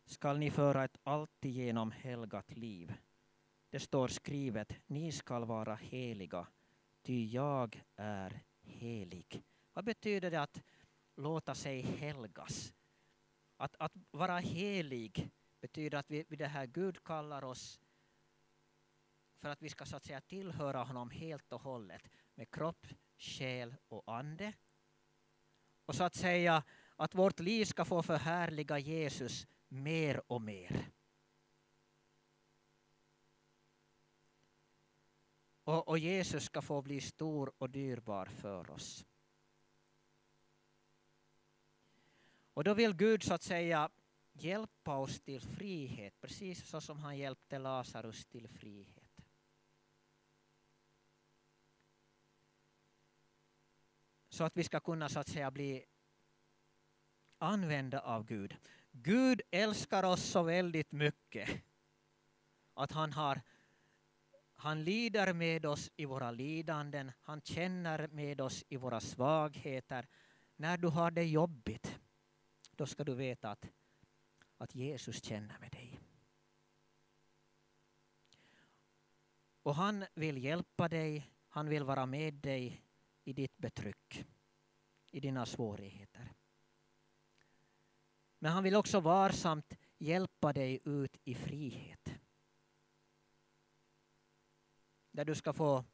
[0.06, 2.94] skall ni föra ett alltigenom helgat liv.
[3.70, 6.46] Det står skrivet, ni skall vara heliga,
[7.02, 9.42] ty jag är helig.
[9.72, 10.62] Vad betyder det att
[11.16, 12.72] låta sig helgas?
[13.56, 15.30] Att, att vara helig
[15.60, 17.80] betyder att vi, det här Gud kallar oss
[19.40, 22.02] för att vi ska så att säga tillhöra honom helt och hållet
[22.34, 22.86] med kropp,
[23.18, 24.52] själ och ande.
[25.86, 26.62] Och så att säga
[26.96, 30.90] att vårt liv ska få förhärliga Jesus mer och mer.
[35.64, 39.06] Och, och Jesus ska få bli stor och dyrbar för oss.
[42.54, 43.90] Och då vill Gud så att säga
[44.32, 49.01] hjälpa oss till frihet, precis så som han hjälpte Lazarus till frihet.
[54.32, 55.84] Så att vi ska kunna så att säga bli
[57.38, 58.56] använda av Gud.
[58.92, 61.50] Gud älskar oss så väldigt mycket
[62.74, 63.40] att han har
[64.54, 70.06] han lider med oss i våra lidanden, han känner med oss i våra svagheter.
[70.56, 72.00] När du har det jobbigt,
[72.70, 73.66] då ska du veta att
[74.56, 76.00] att Jesus känner med dig.
[79.62, 82.82] Och han vill hjälpa dig, han vill vara med dig
[83.24, 84.26] i ditt betryck,
[85.10, 86.32] i dina svårigheter.
[88.38, 92.20] Men han vill också varsamt hjälpa dig ut i frihet.
[95.10, 95.84] Där du ska få,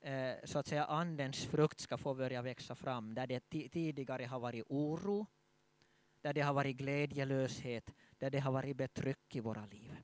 [0.00, 3.14] eh, så att säga, andens frukt ska få börja växa fram.
[3.14, 5.26] Där det tidigare har varit oro,
[6.20, 9.96] där det har varit glädjelöshet, där det har varit betryck i våra liv.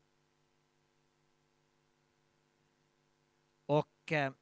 [3.67, 4.33] Och, eh,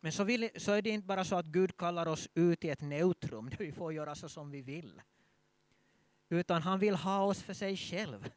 [0.00, 2.70] men så, vill, så är det inte bara så att Gud kallar oss ut i
[2.70, 5.02] ett neutrum där vi får göra så som vi vill.
[6.28, 8.30] Utan han vill ha oss för sig själv.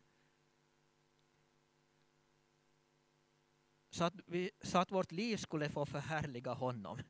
[3.90, 7.02] Så att, vi, så att vårt liv skulle få förhärliga honom.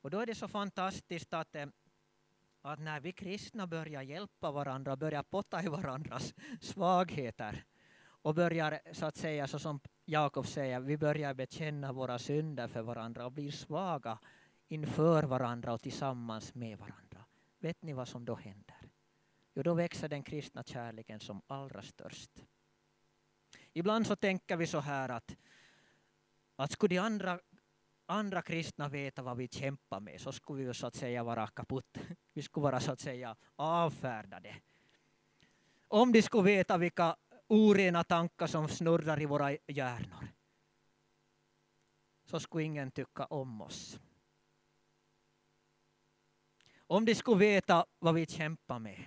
[0.00, 1.66] Och då är det så fantastiskt att eh,
[2.62, 7.64] att när vi kristna börjar hjälpa varandra, börjar potta i varandras svagheter
[8.00, 12.82] och börjar så att säga, så som Jakob säger, vi börjar bekänna våra synder för
[12.82, 14.18] varandra och blir svaga
[14.68, 17.24] inför varandra och tillsammans med varandra.
[17.58, 18.90] Vet ni vad som då händer?
[19.54, 22.30] Jo, då växer den kristna kärleken som allra störst.
[23.72, 25.36] Ibland så tänker vi så här att,
[26.56, 27.40] att skulle de andra
[28.06, 31.98] andra kristna veta vad vi kämpar med så skulle vi så att säga vara kaputt.
[32.32, 34.54] Vi skulle vara så att säga avfärdade.
[35.88, 37.16] om de skulle veta vilka
[37.48, 40.28] orena tankar som snurrar i våra hjärnor,
[42.24, 44.00] så skulle ingen tycka om oss.
[46.86, 49.04] Om de skulle veta vad vi kämpar med,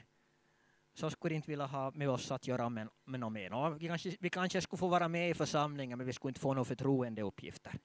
[0.93, 3.79] så skulle de inte vilja ha med oss att göra med, med något mer.
[3.79, 6.53] Vi kanske, vi kanske skulle få vara med i församlingen, men vi skulle inte få
[6.53, 7.79] några förtroendeuppgifter.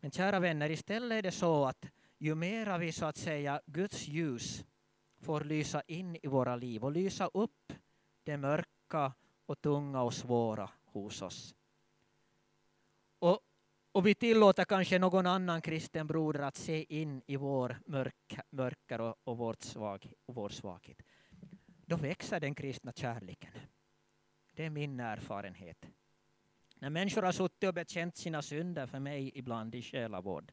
[0.00, 1.86] Men kära vänner, istället är det så att
[2.18, 4.64] ju mera vi så att säga Guds ljus
[5.20, 7.72] får lysa in i våra liv och lysa upp
[8.26, 9.12] det mörka
[9.46, 11.54] och tunga och svåra hos oss.
[13.18, 13.40] Och,
[13.92, 19.00] och vi tillåter kanske någon annan kristen broder att se in i vår mörk, mörker
[19.00, 21.02] och, och, vårt svag, och vår svaghet.
[21.86, 23.52] Då växer den kristna kärleken.
[24.52, 25.86] Det är min erfarenhet.
[26.78, 30.52] När människor har suttit och bekänt sina synder för mig ibland i själavård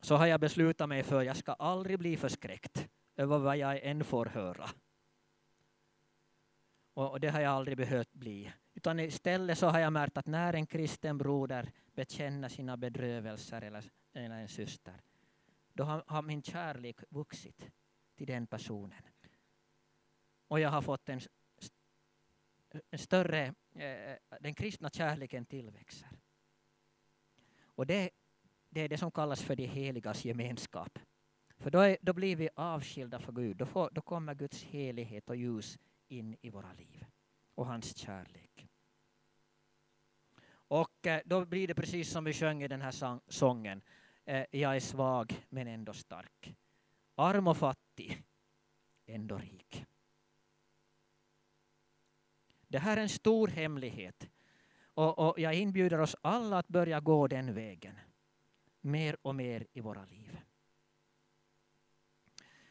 [0.00, 3.80] så har jag beslutat mig för att jag ska aldrig bli förskräckt över vad jag
[3.82, 4.70] än får höra.
[6.96, 8.52] Och det har jag aldrig behövt bli.
[8.74, 13.84] Utan istället så har jag märkt att när en kristen broder bekänner sina bedrövelser eller,
[14.12, 15.02] eller en syster,
[15.72, 17.70] då har, har min kärlek vuxit
[18.16, 19.02] till den personen.
[20.48, 21.20] Och jag har fått en,
[22.90, 26.08] en större, eh, den kristna kärleken tillväxer.
[27.64, 28.10] Och det,
[28.68, 30.98] det är det som kallas för de heligas gemenskap.
[31.58, 33.56] För då, är, då blir vi avskilda för Gud.
[33.56, 35.78] Då, får, då kommer Guds helighet och ljus
[36.08, 37.04] in i våra liv
[37.54, 38.68] och hans kärlek.
[40.68, 43.82] Och eh, då blir det precis som vi sjöng i den här sången.
[44.24, 46.56] Eh, jag är svag men ändå stark.
[47.14, 48.22] Arm och fattig,
[49.06, 49.84] ändå rik.
[52.68, 54.30] Det här är en stor hemlighet.
[54.94, 57.98] Och, och jag inbjuder oss alla att börja gå den vägen.
[58.80, 60.40] Mer och mer i våra liv.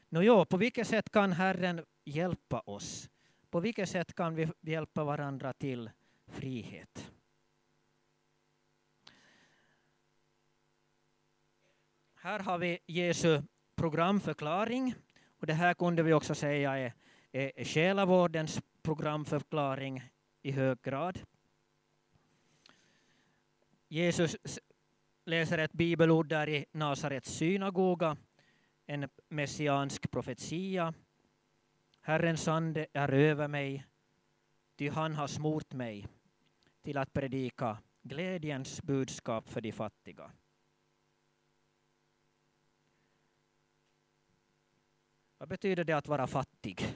[0.10, 3.10] Nå på vilket sätt kan Herren hjälpa oss?
[3.56, 5.89] På vilket sätt kan vi hjälpa varandra till
[6.28, 7.12] frihet?
[12.16, 13.41] Här har vi Jesu
[13.76, 14.95] programförklaring.
[15.39, 16.93] Och det här kunde vi också säga är,
[17.32, 20.03] är själavårdens programförklaring
[20.41, 21.20] i hög grad.
[23.88, 24.36] Jesus
[25.26, 28.18] läser ett bibelord där i Nasarets synagoga,
[28.86, 30.93] en messiansk profetia.
[32.08, 33.86] Herrens ande är över mig,
[34.76, 36.08] ty han har smort mig
[36.82, 40.32] till att predika glädjens budskap för de fattiga.
[45.38, 46.95] Vad betyder det att vara fattig?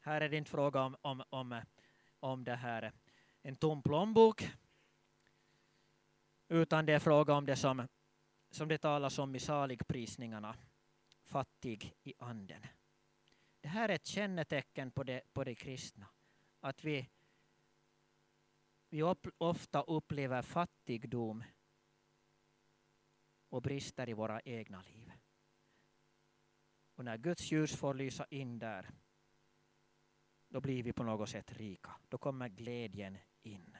[0.00, 1.60] Här är det inte fråga om, om, om,
[2.20, 2.92] om det här,
[3.42, 4.50] en tom plånbok,
[6.48, 7.88] utan det är fråga om det som,
[8.50, 10.56] som det talas om i saligprisningarna,
[11.24, 12.66] fattig i anden.
[13.64, 16.06] Det här är ett kännetecken på det, på det kristna,
[16.60, 17.10] att vi,
[18.88, 21.44] vi upp, ofta upplever fattigdom
[23.48, 25.12] och brister i våra egna liv.
[26.94, 28.90] Och när Guds ljus får lysa in där
[30.48, 31.90] då blir vi på något sätt rika.
[32.08, 33.76] Då kommer glädjen in.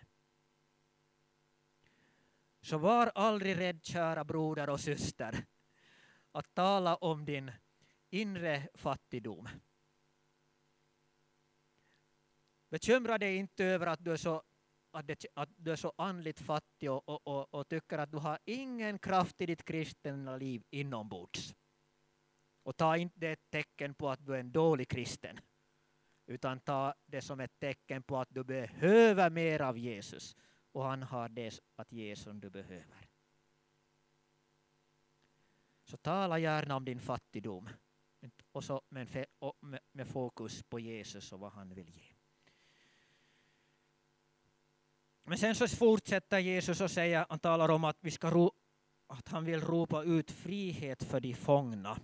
[2.60, 5.46] Så var aldrig rädd, kära broder och syster,
[6.32, 7.52] att tala om din
[8.10, 9.48] inre fattigdom.
[12.74, 14.42] Bekymra dig inte över att du är så,
[14.90, 18.18] att, det, att du är så andligt fattig och, och, och, och tycker att du
[18.18, 21.54] har ingen kraft i ditt kristna liv inombords.
[22.62, 25.40] Och ta inte det ett tecken på att du är en dålig kristen
[26.26, 30.36] utan ta det som ett tecken på att du behöver mer av Jesus
[30.72, 33.08] och han har det att ge som du behöver.
[35.84, 37.68] Så tala gärna om din fattigdom
[38.52, 39.26] och så med,
[39.92, 42.13] med fokus på Jesus och vad han vill ge.
[45.24, 48.52] Men sen så fortsätter Jesus och säger, han talar om att, vi ska ro,
[49.06, 51.98] att han vill ropa ut frihet för de fångna.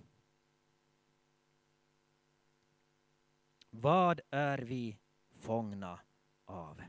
[3.69, 4.97] Vad är vi
[5.39, 5.99] fångna
[6.45, 6.81] av?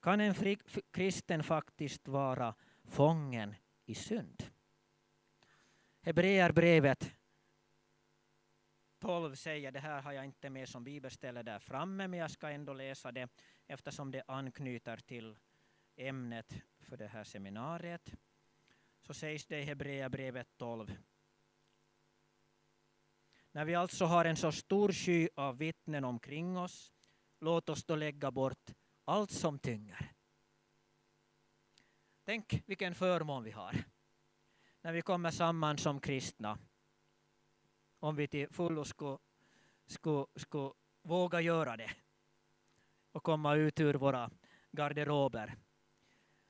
[0.00, 0.58] Kan en fri,
[0.90, 2.54] kristen faktiskt vara
[2.84, 3.54] fången
[3.84, 4.42] i synd?
[6.02, 7.12] Hebreerbrevet
[8.98, 12.50] 12 säger, det här har jag inte med som bibelställe där framme, men jag ska
[12.50, 13.28] ändå läsa det
[13.66, 15.38] eftersom det anknyter till
[15.96, 18.14] ämnet för det här seminariet.
[19.00, 20.96] Så sägs det i Hebreerbrevet 12,
[23.52, 26.92] när vi alltså har en så stor sky av vittnen omkring oss,
[27.40, 28.70] låt oss då lägga bort
[29.04, 30.12] allt som tynger.
[32.24, 33.84] Tänk vilken förmån vi har
[34.80, 36.58] när vi kommer samman som kristna.
[37.98, 39.18] Om vi till fullo skulle
[39.86, 40.72] skulle, skulle
[41.02, 41.90] våga göra det
[43.12, 44.30] och komma ut ur våra
[44.70, 45.56] garderober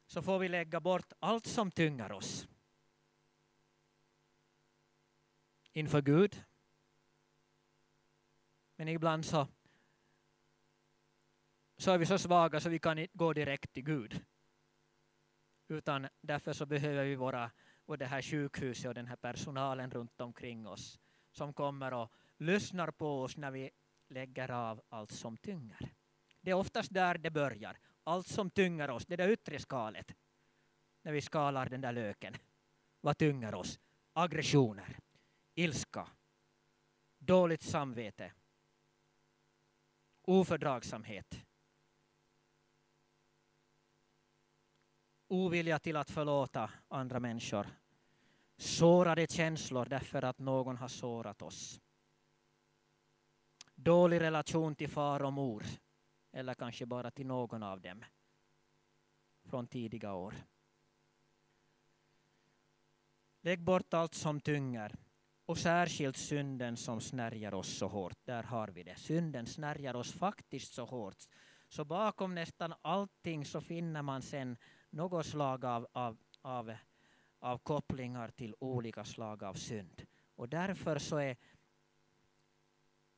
[0.06, 2.48] så får vi lägga bort allt som tyngar oss
[5.72, 6.44] inför Gud.
[8.76, 9.48] Men ibland så,
[11.76, 14.24] så är vi så svaga så vi kan inte gå direkt till Gud.
[15.68, 17.50] Utan därför så behöver vi våra,
[17.86, 21.00] och det här sjukhuset och den här personalen runt omkring oss
[21.30, 23.70] som kommer och lyssnar på oss när vi
[24.08, 25.92] lägger av allt som tynger.
[26.40, 27.78] Det är oftast där det börjar.
[28.04, 30.14] Allt som tynger oss, det där yttre skalet.
[31.02, 32.34] När vi skalar den där löken.
[33.00, 33.78] Vad tynger oss?
[34.12, 34.98] Aggressioner,
[35.54, 36.08] ilska,
[37.18, 38.32] dåligt samvete,
[40.22, 41.44] ofördragsamhet,
[45.28, 47.66] ovilja till att förlåta andra människor,
[48.56, 51.80] sårade känslor därför att någon har sårat oss,
[53.74, 55.64] dålig relation till far och mor
[56.32, 58.04] eller kanske bara till någon av dem
[59.44, 60.34] från tidiga år.
[63.40, 64.96] Lägg bort allt som tynger
[65.46, 68.18] och särskilt synden som snärjar oss så hårt.
[68.24, 68.96] Där har vi det.
[68.96, 71.16] Synden snärjar oss faktiskt så hårt.
[71.68, 74.56] Så bakom nästan allting så finner man sen
[74.90, 76.74] något slag av, av, av,
[77.38, 80.06] av kopplingar till olika slag av synd.
[80.34, 81.36] Och därför så är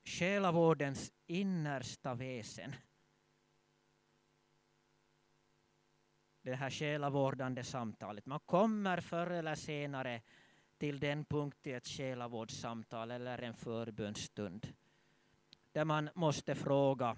[0.05, 2.75] själavårdens innersta väsen
[6.51, 8.27] det här själavårdande samtalet.
[8.27, 10.23] Man kommer förr eller senare
[10.79, 14.75] till den punkt i ett själavårdssamtal eller en förbönstund
[15.73, 17.17] där man måste fråga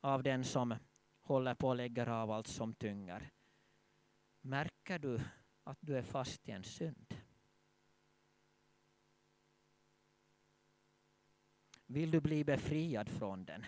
[0.00, 0.74] av den som
[1.20, 3.30] håller på och lägger av allt som tynger.
[4.40, 5.20] Märker du
[5.64, 7.14] att du är fast i en synd?
[11.86, 13.66] Vill du bli befriad från den?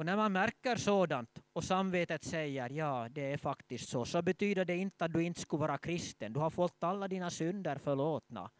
[0.00, 4.64] Och när man märker sådant och samvetet säger ja, det är faktiskt så, så betyder
[4.64, 6.32] det inte att du inte skulle vara kristen.
[6.32, 8.50] Du har fått alla dina synder förlåtna.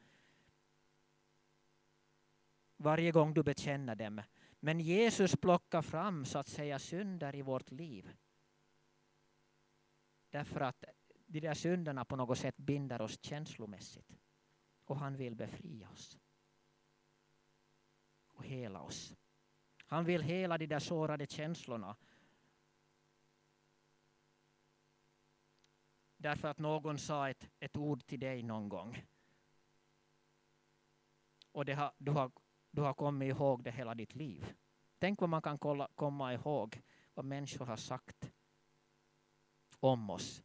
[2.77, 4.23] Varje gång du bekänner dem.
[4.59, 8.13] Men Jesus plockar fram så att säga synder i vårt liv.
[10.31, 10.85] Därför att
[11.27, 14.13] de där synderna på något sätt binder oss känslomässigt.
[14.85, 16.19] Och han vill befria oss.
[18.33, 19.15] Och hela oss.
[19.91, 21.97] Han vill hela de där sårade känslorna.
[26.17, 29.07] Därför att någon sa ett, ett ord till dig någon gång.
[31.53, 32.33] Och det har, du, har,
[32.71, 34.55] du har kommit ihåg det hela ditt liv.
[34.99, 36.83] Tänk vad man kan kolla, komma ihåg
[37.15, 38.33] vad människor har sagt
[39.81, 40.43] om oss.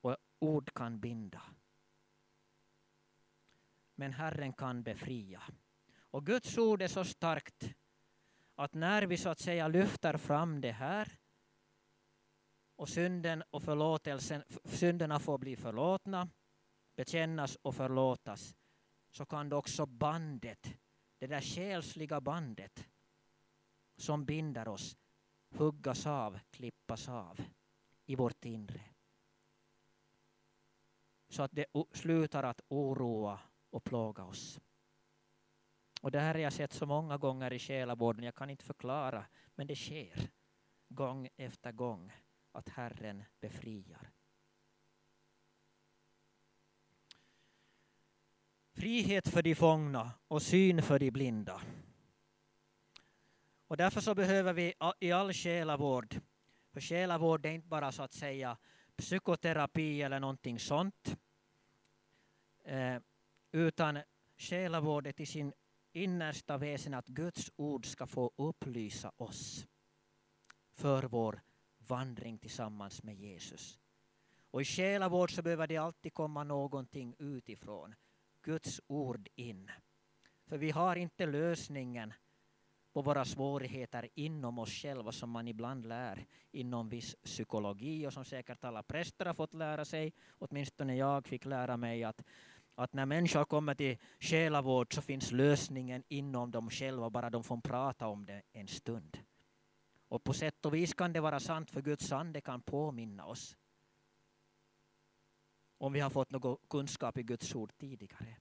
[0.00, 1.42] Och ord kan binda.
[3.94, 5.42] Men Herren kan befria.
[6.12, 7.74] Och Guds ord är så starkt
[8.54, 11.18] att när vi så att säga lyfter fram det här
[12.76, 16.28] och synden och förlåtelsen, synderna får bli förlåtna,
[16.96, 18.54] bekännas och förlåtas,
[19.10, 20.74] så kan det också bandet,
[21.18, 22.88] det där själsliga bandet
[23.96, 24.96] som binder oss,
[25.54, 27.40] huggas av, klippas av
[28.06, 28.80] i vårt inre.
[31.28, 33.40] Så att det slutar att oroa
[33.70, 34.60] och plåga oss.
[36.02, 39.24] Och det här har jag sett så många gånger i själavården, jag kan inte förklara,
[39.54, 40.30] men det sker
[40.88, 42.12] gång efter gång
[42.52, 44.10] att Herren befriar.
[48.72, 51.62] Frihet för de fångna och syn för de blinda.
[53.66, 56.20] Och därför så behöver vi i all själavård,
[56.72, 58.56] för själavård är inte bara så att säga
[58.96, 61.16] psykoterapi eller någonting sånt,
[62.64, 62.96] eh,
[63.52, 65.52] utan är till sin
[65.92, 69.66] innersta väsen att Guds ord ska få upplysa oss
[70.72, 71.40] för vår
[71.78, 73.78] vandring tillsammans med Jesus.
[74.50, 77.94] Och i själavård så behöver det alltid komma någonting utifrån.
[78.42, 79.70] Guds ord in.
[80.46, 82.12] För vi har inte lösningen
[82.92, 88.24] på våra svårigheter inom oss själva som man ibland lär inom viss psykologi och som
[88.24, 90.12] säkert alla präster har fått lära sig.
[90.38, 92.22] Åtminstone jag fick lära mig att
[92.74, 97.60] att när människor kommer till själavård så finns lösningen inom dem själva, bara de får
[97.60, 99.18] prata om det en stund.
[100.08, 103.56] Och på sätt och vis kan det vara sant, för Guds ande kan påminna oss
[105.78, 108.36] om vi har fått någon kunskap i Guds ord tidigare.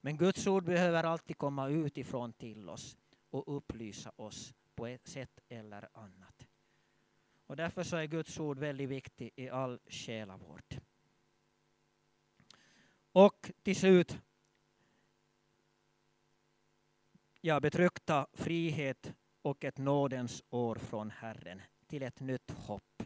[0.00, 2.96] Men Guds ord behöver alltid komma utifrån till oss
[3.30, 6.46] och upplysa oss på ett sätt eller annat.
[7.46, 10.80] Och därför så är Guds ord väldigt viktigt i all själavård.
[13.12, 14.18] Och till slut
[17.40, 23.02] ja, betryckta frihet och ett nådens år från Herren till ett nytt hopp,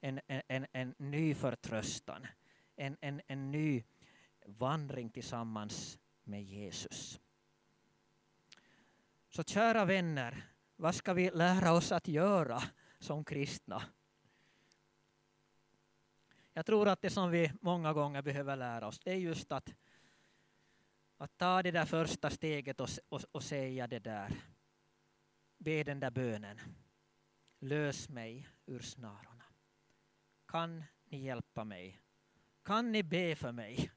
[0.00, 2.26] en, en, en, en ny förtröstan,
[2.76, 3.84] en, en, en ny
[4.46, 7.20] vandring tillsammans med Jesus.
[9.28, 10.44] Så kära vänner,
[10.76, 12.62] vad ska vi lära oss att göra
[12.98, 13.82] som kristna?
[16.58, 19.74] Jag tror att det som vi många gånger behöver lära oss det är just att,
[21.16, 24.32] att ta det där första steget och, och, och säga det där.
[25.58, 26.60] Be den där bönen.
[27.58, 29.44] Lös mig ur snarorna.
[30.46, 32.00] Kan ni hjälpa mig?
[32.62, 33.90] Kan ni be för mig?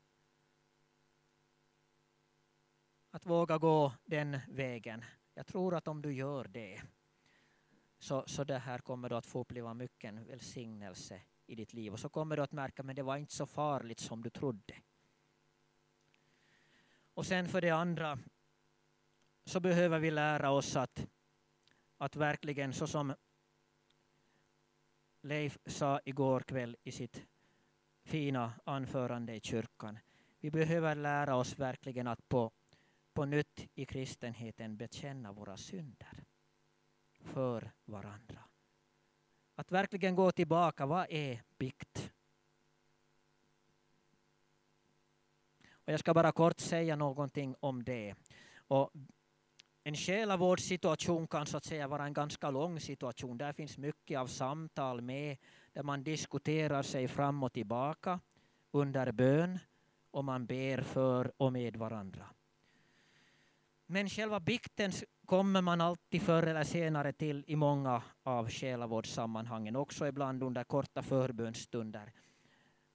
[3.12, 5.06] Att våga gå den vägen.
[5.34, 6.82] Jag tror att om du gör det
[8.00, 11.94] så, så det här kommer du att få uppleva mycket välsignelse i ditt liv.
[11.94, 14.76] Och så kommer du att märka att det var inte så farligt som du trodde.
[17.14, 18.20] Och sen för det andra
[19.46, 21.08] så behöver vi lära oss att,
[21.98, 23.14] att verkligen så som
[25.22, 27.26] Leif sa igår kväll i sitt
[28.04, 30.00] fina anförande i kyrkan.
[30.40, 32.52] Vi behöver lära oss verkligen att på,
[33.14, 36.24] på nytt i kristenheten bekänna våra synder
[37.20, 38.51] för varandra.
[39.56, 42.12] Att verkligen gå tillbaka, vad är bikt?
[45.74, 48.16] Och jag ska bara kort säga någonting om det.
[48.68, 48.92] Och
[49.84, 53.38] en själavårdssituation kan så att säga vara en ganska lång situation.
[53.38, 55.38] Där finns mycket av samtal med,
[55.74, 58.20] där man diskuterar sig fram och tillbaka
[58.72, 59.60] under bön
[60.12, 62.26] och man ber för och med varandra.
[63.86, 64.92] Men själva bikten
[65.32, 71.02] kommer man alltid förr eller senare till i många av själavårdssammanhangen, också ibland under korta
[71.02, 72.14] förbönstunder,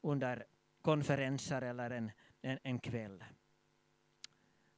[0.01, 0.47] under
[0.83, 2.11] konferenser eller en,
[2.43, 3.25] en, en kväll.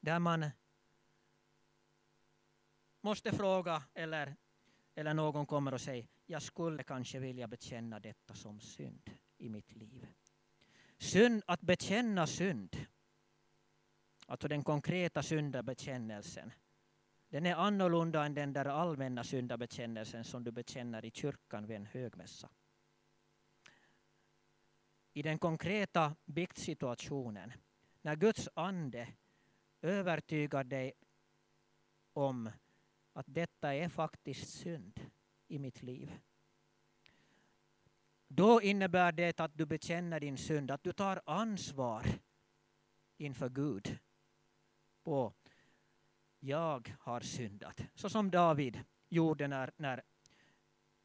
[0.00, 0.46] Där man
[3.00, 4.36] måste fråga eller,
[4.94, 9.72] eller någon kommer och säger jag skulle kanske vilja bekänna detta som synd i mitt
[9.72, 10.06] liv.
[10.98, 12.76] Synd, att bekänna synd,
[14.26, 16.52] alltså den konkreta syndabekännelsen,
[17.28, 21.86] den är annorlunda än den där allmänna syndabekännelsen som du bekänner i kyrkan vid en
[21.86, 22.48] högmässa.
[25.12, 27.52] I den konkreta biktsituationen,
[28.02, 29.08] när Guds ande
[29.82, 30.92] övertygar dig
[32.12, 32.50] om
[33.12, 35.00] att detta är faktiskt synd
[35.48, 36.18] i mitt liv.
[38.28, 42.06] Då innebär det att du bekänner din synd, att du tar ansvar
[43.16, 43.98] inför Gud
[45.02, 45.32] på
[46.40, 47.80] jag har syndat.
[47.94, 50.02] Så som David gjorde när, när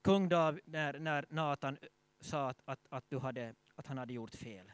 [0.01, 1.77] kung David, när, när Nathan
[2.19, 4.71] sa att, att, att, du hade, att han hade gjort fel.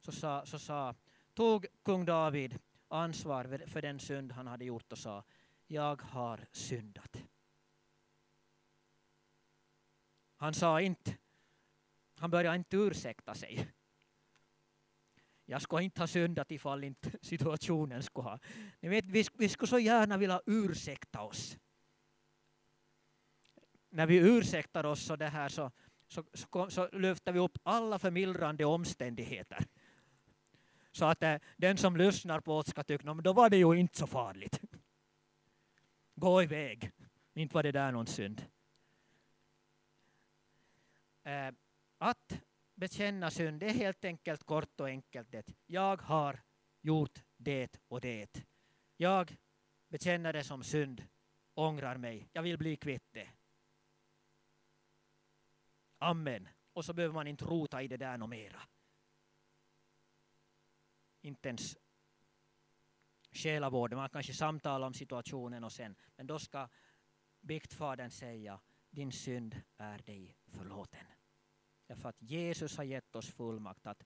[0.00, 0.94] Så, sa, så sa,
[1.34, 2.58] tog kung David
[2.88, 5.24] ansvar för den synd han hade gjort och sa
[5.66, 7.22] jag har syndat.
[10.36, 11.16] Han sa inte,
[12.18, 13.68] han började inte ursäkta sig.
[15.52, 18.38] Jag skulle inte ha syndat ifall inte situationen skulle ha.
[18.80, 21.58] Ni vet, vi, vi skulle så gärna vilja ursäkta oss.
[23.90, 25.70] När vi ursäktar oss så, det här så,
[26.08, 29.66] så, så, så lyfter vi upp alla förmildrande omständigheter.
[30.92, 33.98] Så att äh, den som lyssnar på oss ska tycka, då var det ju inte
[33.98, 34.60] så farligt.
[36.14, 36.90] Gå iväg.
[37.34, 38.46] Inte var det där någon synd.
[41.24, 41.54] Äh,
[41.98, 42.42] att
[42.82, 45.54] bekänna synd, det är helt enkelt kort och enkelt det.
[45.66, 46.40] Jag har
[46.80, 48.44] gjort det och det.
[48.96, 49.36] Jag
[49.88, 51.08] bekänner det som synd,
[51.54, 53.28] ångrar mig, jag vill bli kvitt det.
[55.98, 56.48] Amen.
[56.72, 58.62] Och så behöver man inte rota i det där något mera.
[61.20, 61.76] Inte ens
[63.30, 66.68] själavården, man kanske samtalar om situationen och sen, men då ska
[67.40, 68.60] biktfadern säga,
[68.90, 71.11] din synd är dig förlåten.
[71.86, 74.02] Därför att Jesus har gett oss fullmakt att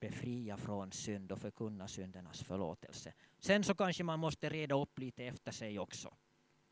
[0.00, 3.12] befria från synd och förkunna syndernas förlåtelse.
[3.38, 6.14] Sen så kanske man måste reda upp lite efter sig också.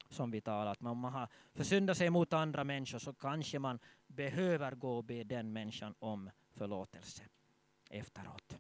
[0.09, 4.72] Som vi talat om man har försyndat sig mot andra människor så kanske man behöver
[4.72, 7.22] gå och be den människan om förlåtelse
[7.90, 8.59] efteråt.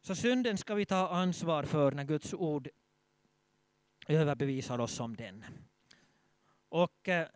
[0.00, 2.68] Så synden ska vi ta ansvar för när Guds ord
[4.08, 5.44] överbevisar oss om den.
[6.68, 7.28] Och eh,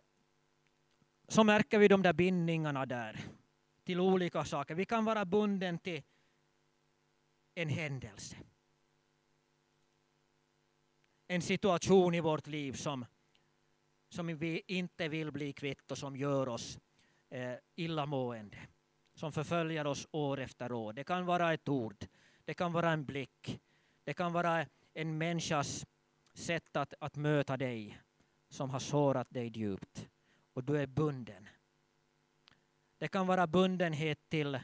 [1.33, 3.19] så märker vi de där bindningarna där
[3.83, 4.75] till olika saker.
[4.75, 6.01] Vi kan vara bunden till
[7.55, 8.37] en händelse.
[11.27, 13.05] En situation i vårt liv som,
[14.09, 16.79] som vi inte vill bli kvitt och som gör oss
[17.29, 18.57] eh, illamående.
[19.13, 20.93] Som förföljer oss år efter år.
[20.93, 22.05] Det kan vara ett ord,
[22.45, 23.61] det kan vara en blick,
[24.03, 25.85] det kan vara en människas
[26.33, 27.99] sätt att, att möta dig
[28.49, 30.07] som har sårat dig djupt
[30.53, 31.49] och du är bunden.
[32.97, 34.59] Det kan vara bundenhet till,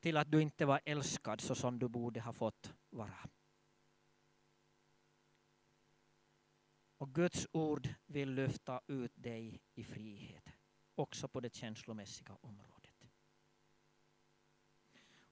[0.00, 3.28] till att du inte var älskad så som du borde ha fått vara.
[6.98, 10.44] Och Guds ord vill lyfta ut dig i frihet,
[10.94, 12.92] också på det känslomässiga området.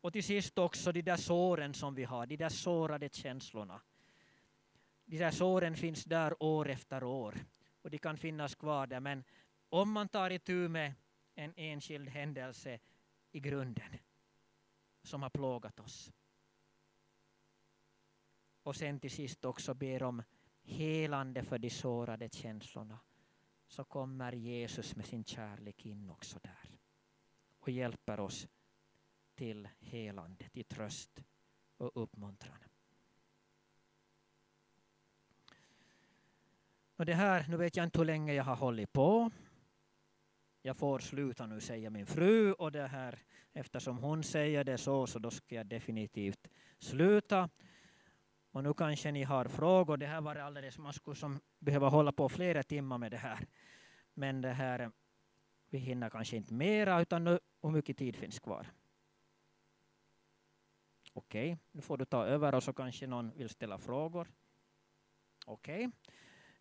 [0.01, 3.81] Och till sist också de där såren som vi har, de där sårade känslorna.
[5.05, 7.35] De där såren finns där år efter år
[7.85, 9.24] och de kan finnas kvar där, men
[9.68, 10.95] om man tar itu med
[11.35, 12.78] en enskild händelse
[13.32, 13.99] i grunden
[15.03, 16.12] som har plågat oss
[18.62, 20.22] och sen till sist också ber om
[20.62, 22.99] helande för de sårade känslorna
[23.66, 26.78] så kommer Jesus med sin kärlek in också där
[27.59, 28.49] och hjälper oss
[29.35, 31.24] till helande, till tröst
[31.76, 32.59] och uppmuntran.
[36.97, 39.31] Och det här, nu vet jag inte hur länge jag har hållit på.
[40.63, 42.53] Jag får sluta nu, säger min fru.
[42.53, 43.19] Och det här,
[43.53, 47.51] eftersom hon säger det så, så då ska jag definitivt sluta.
[48.51, 49.97] Och nu kanske ni har frågor.
[49.97, 53.47] Det här var alldeles, man skulle som behöva hålla på flera timmar med det här.
[54.15, 54.91] Men det här,
[55.71, 58.67] vi hinner kanske inte mera, utan nu, hur mycket tid finns kvar?
[61.13, 61.57] Okej, okay.
[61.73, 64.29] nu får du ta över och så kanske någon vill ställa frågor.
[65.47, 65.87] Okej.
[65.87, 65.93] Okay.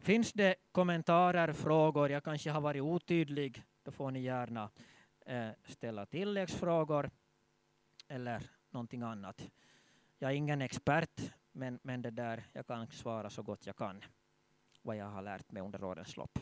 [0.04, 4.70] Finns det kommentarer, frågor, jag kanske har varit otydlig, då får ni gärna
[5.26, 7.10] eh, ställa tilläggsfrågor
[8.08, 9.50] eller någonting annat.
[10.20, 14.04] Jag är ingen expert, men, men det där, jag kan svara så gott jag kan
[14.82, 16.40] vad jag har lärt mig under årens lopp.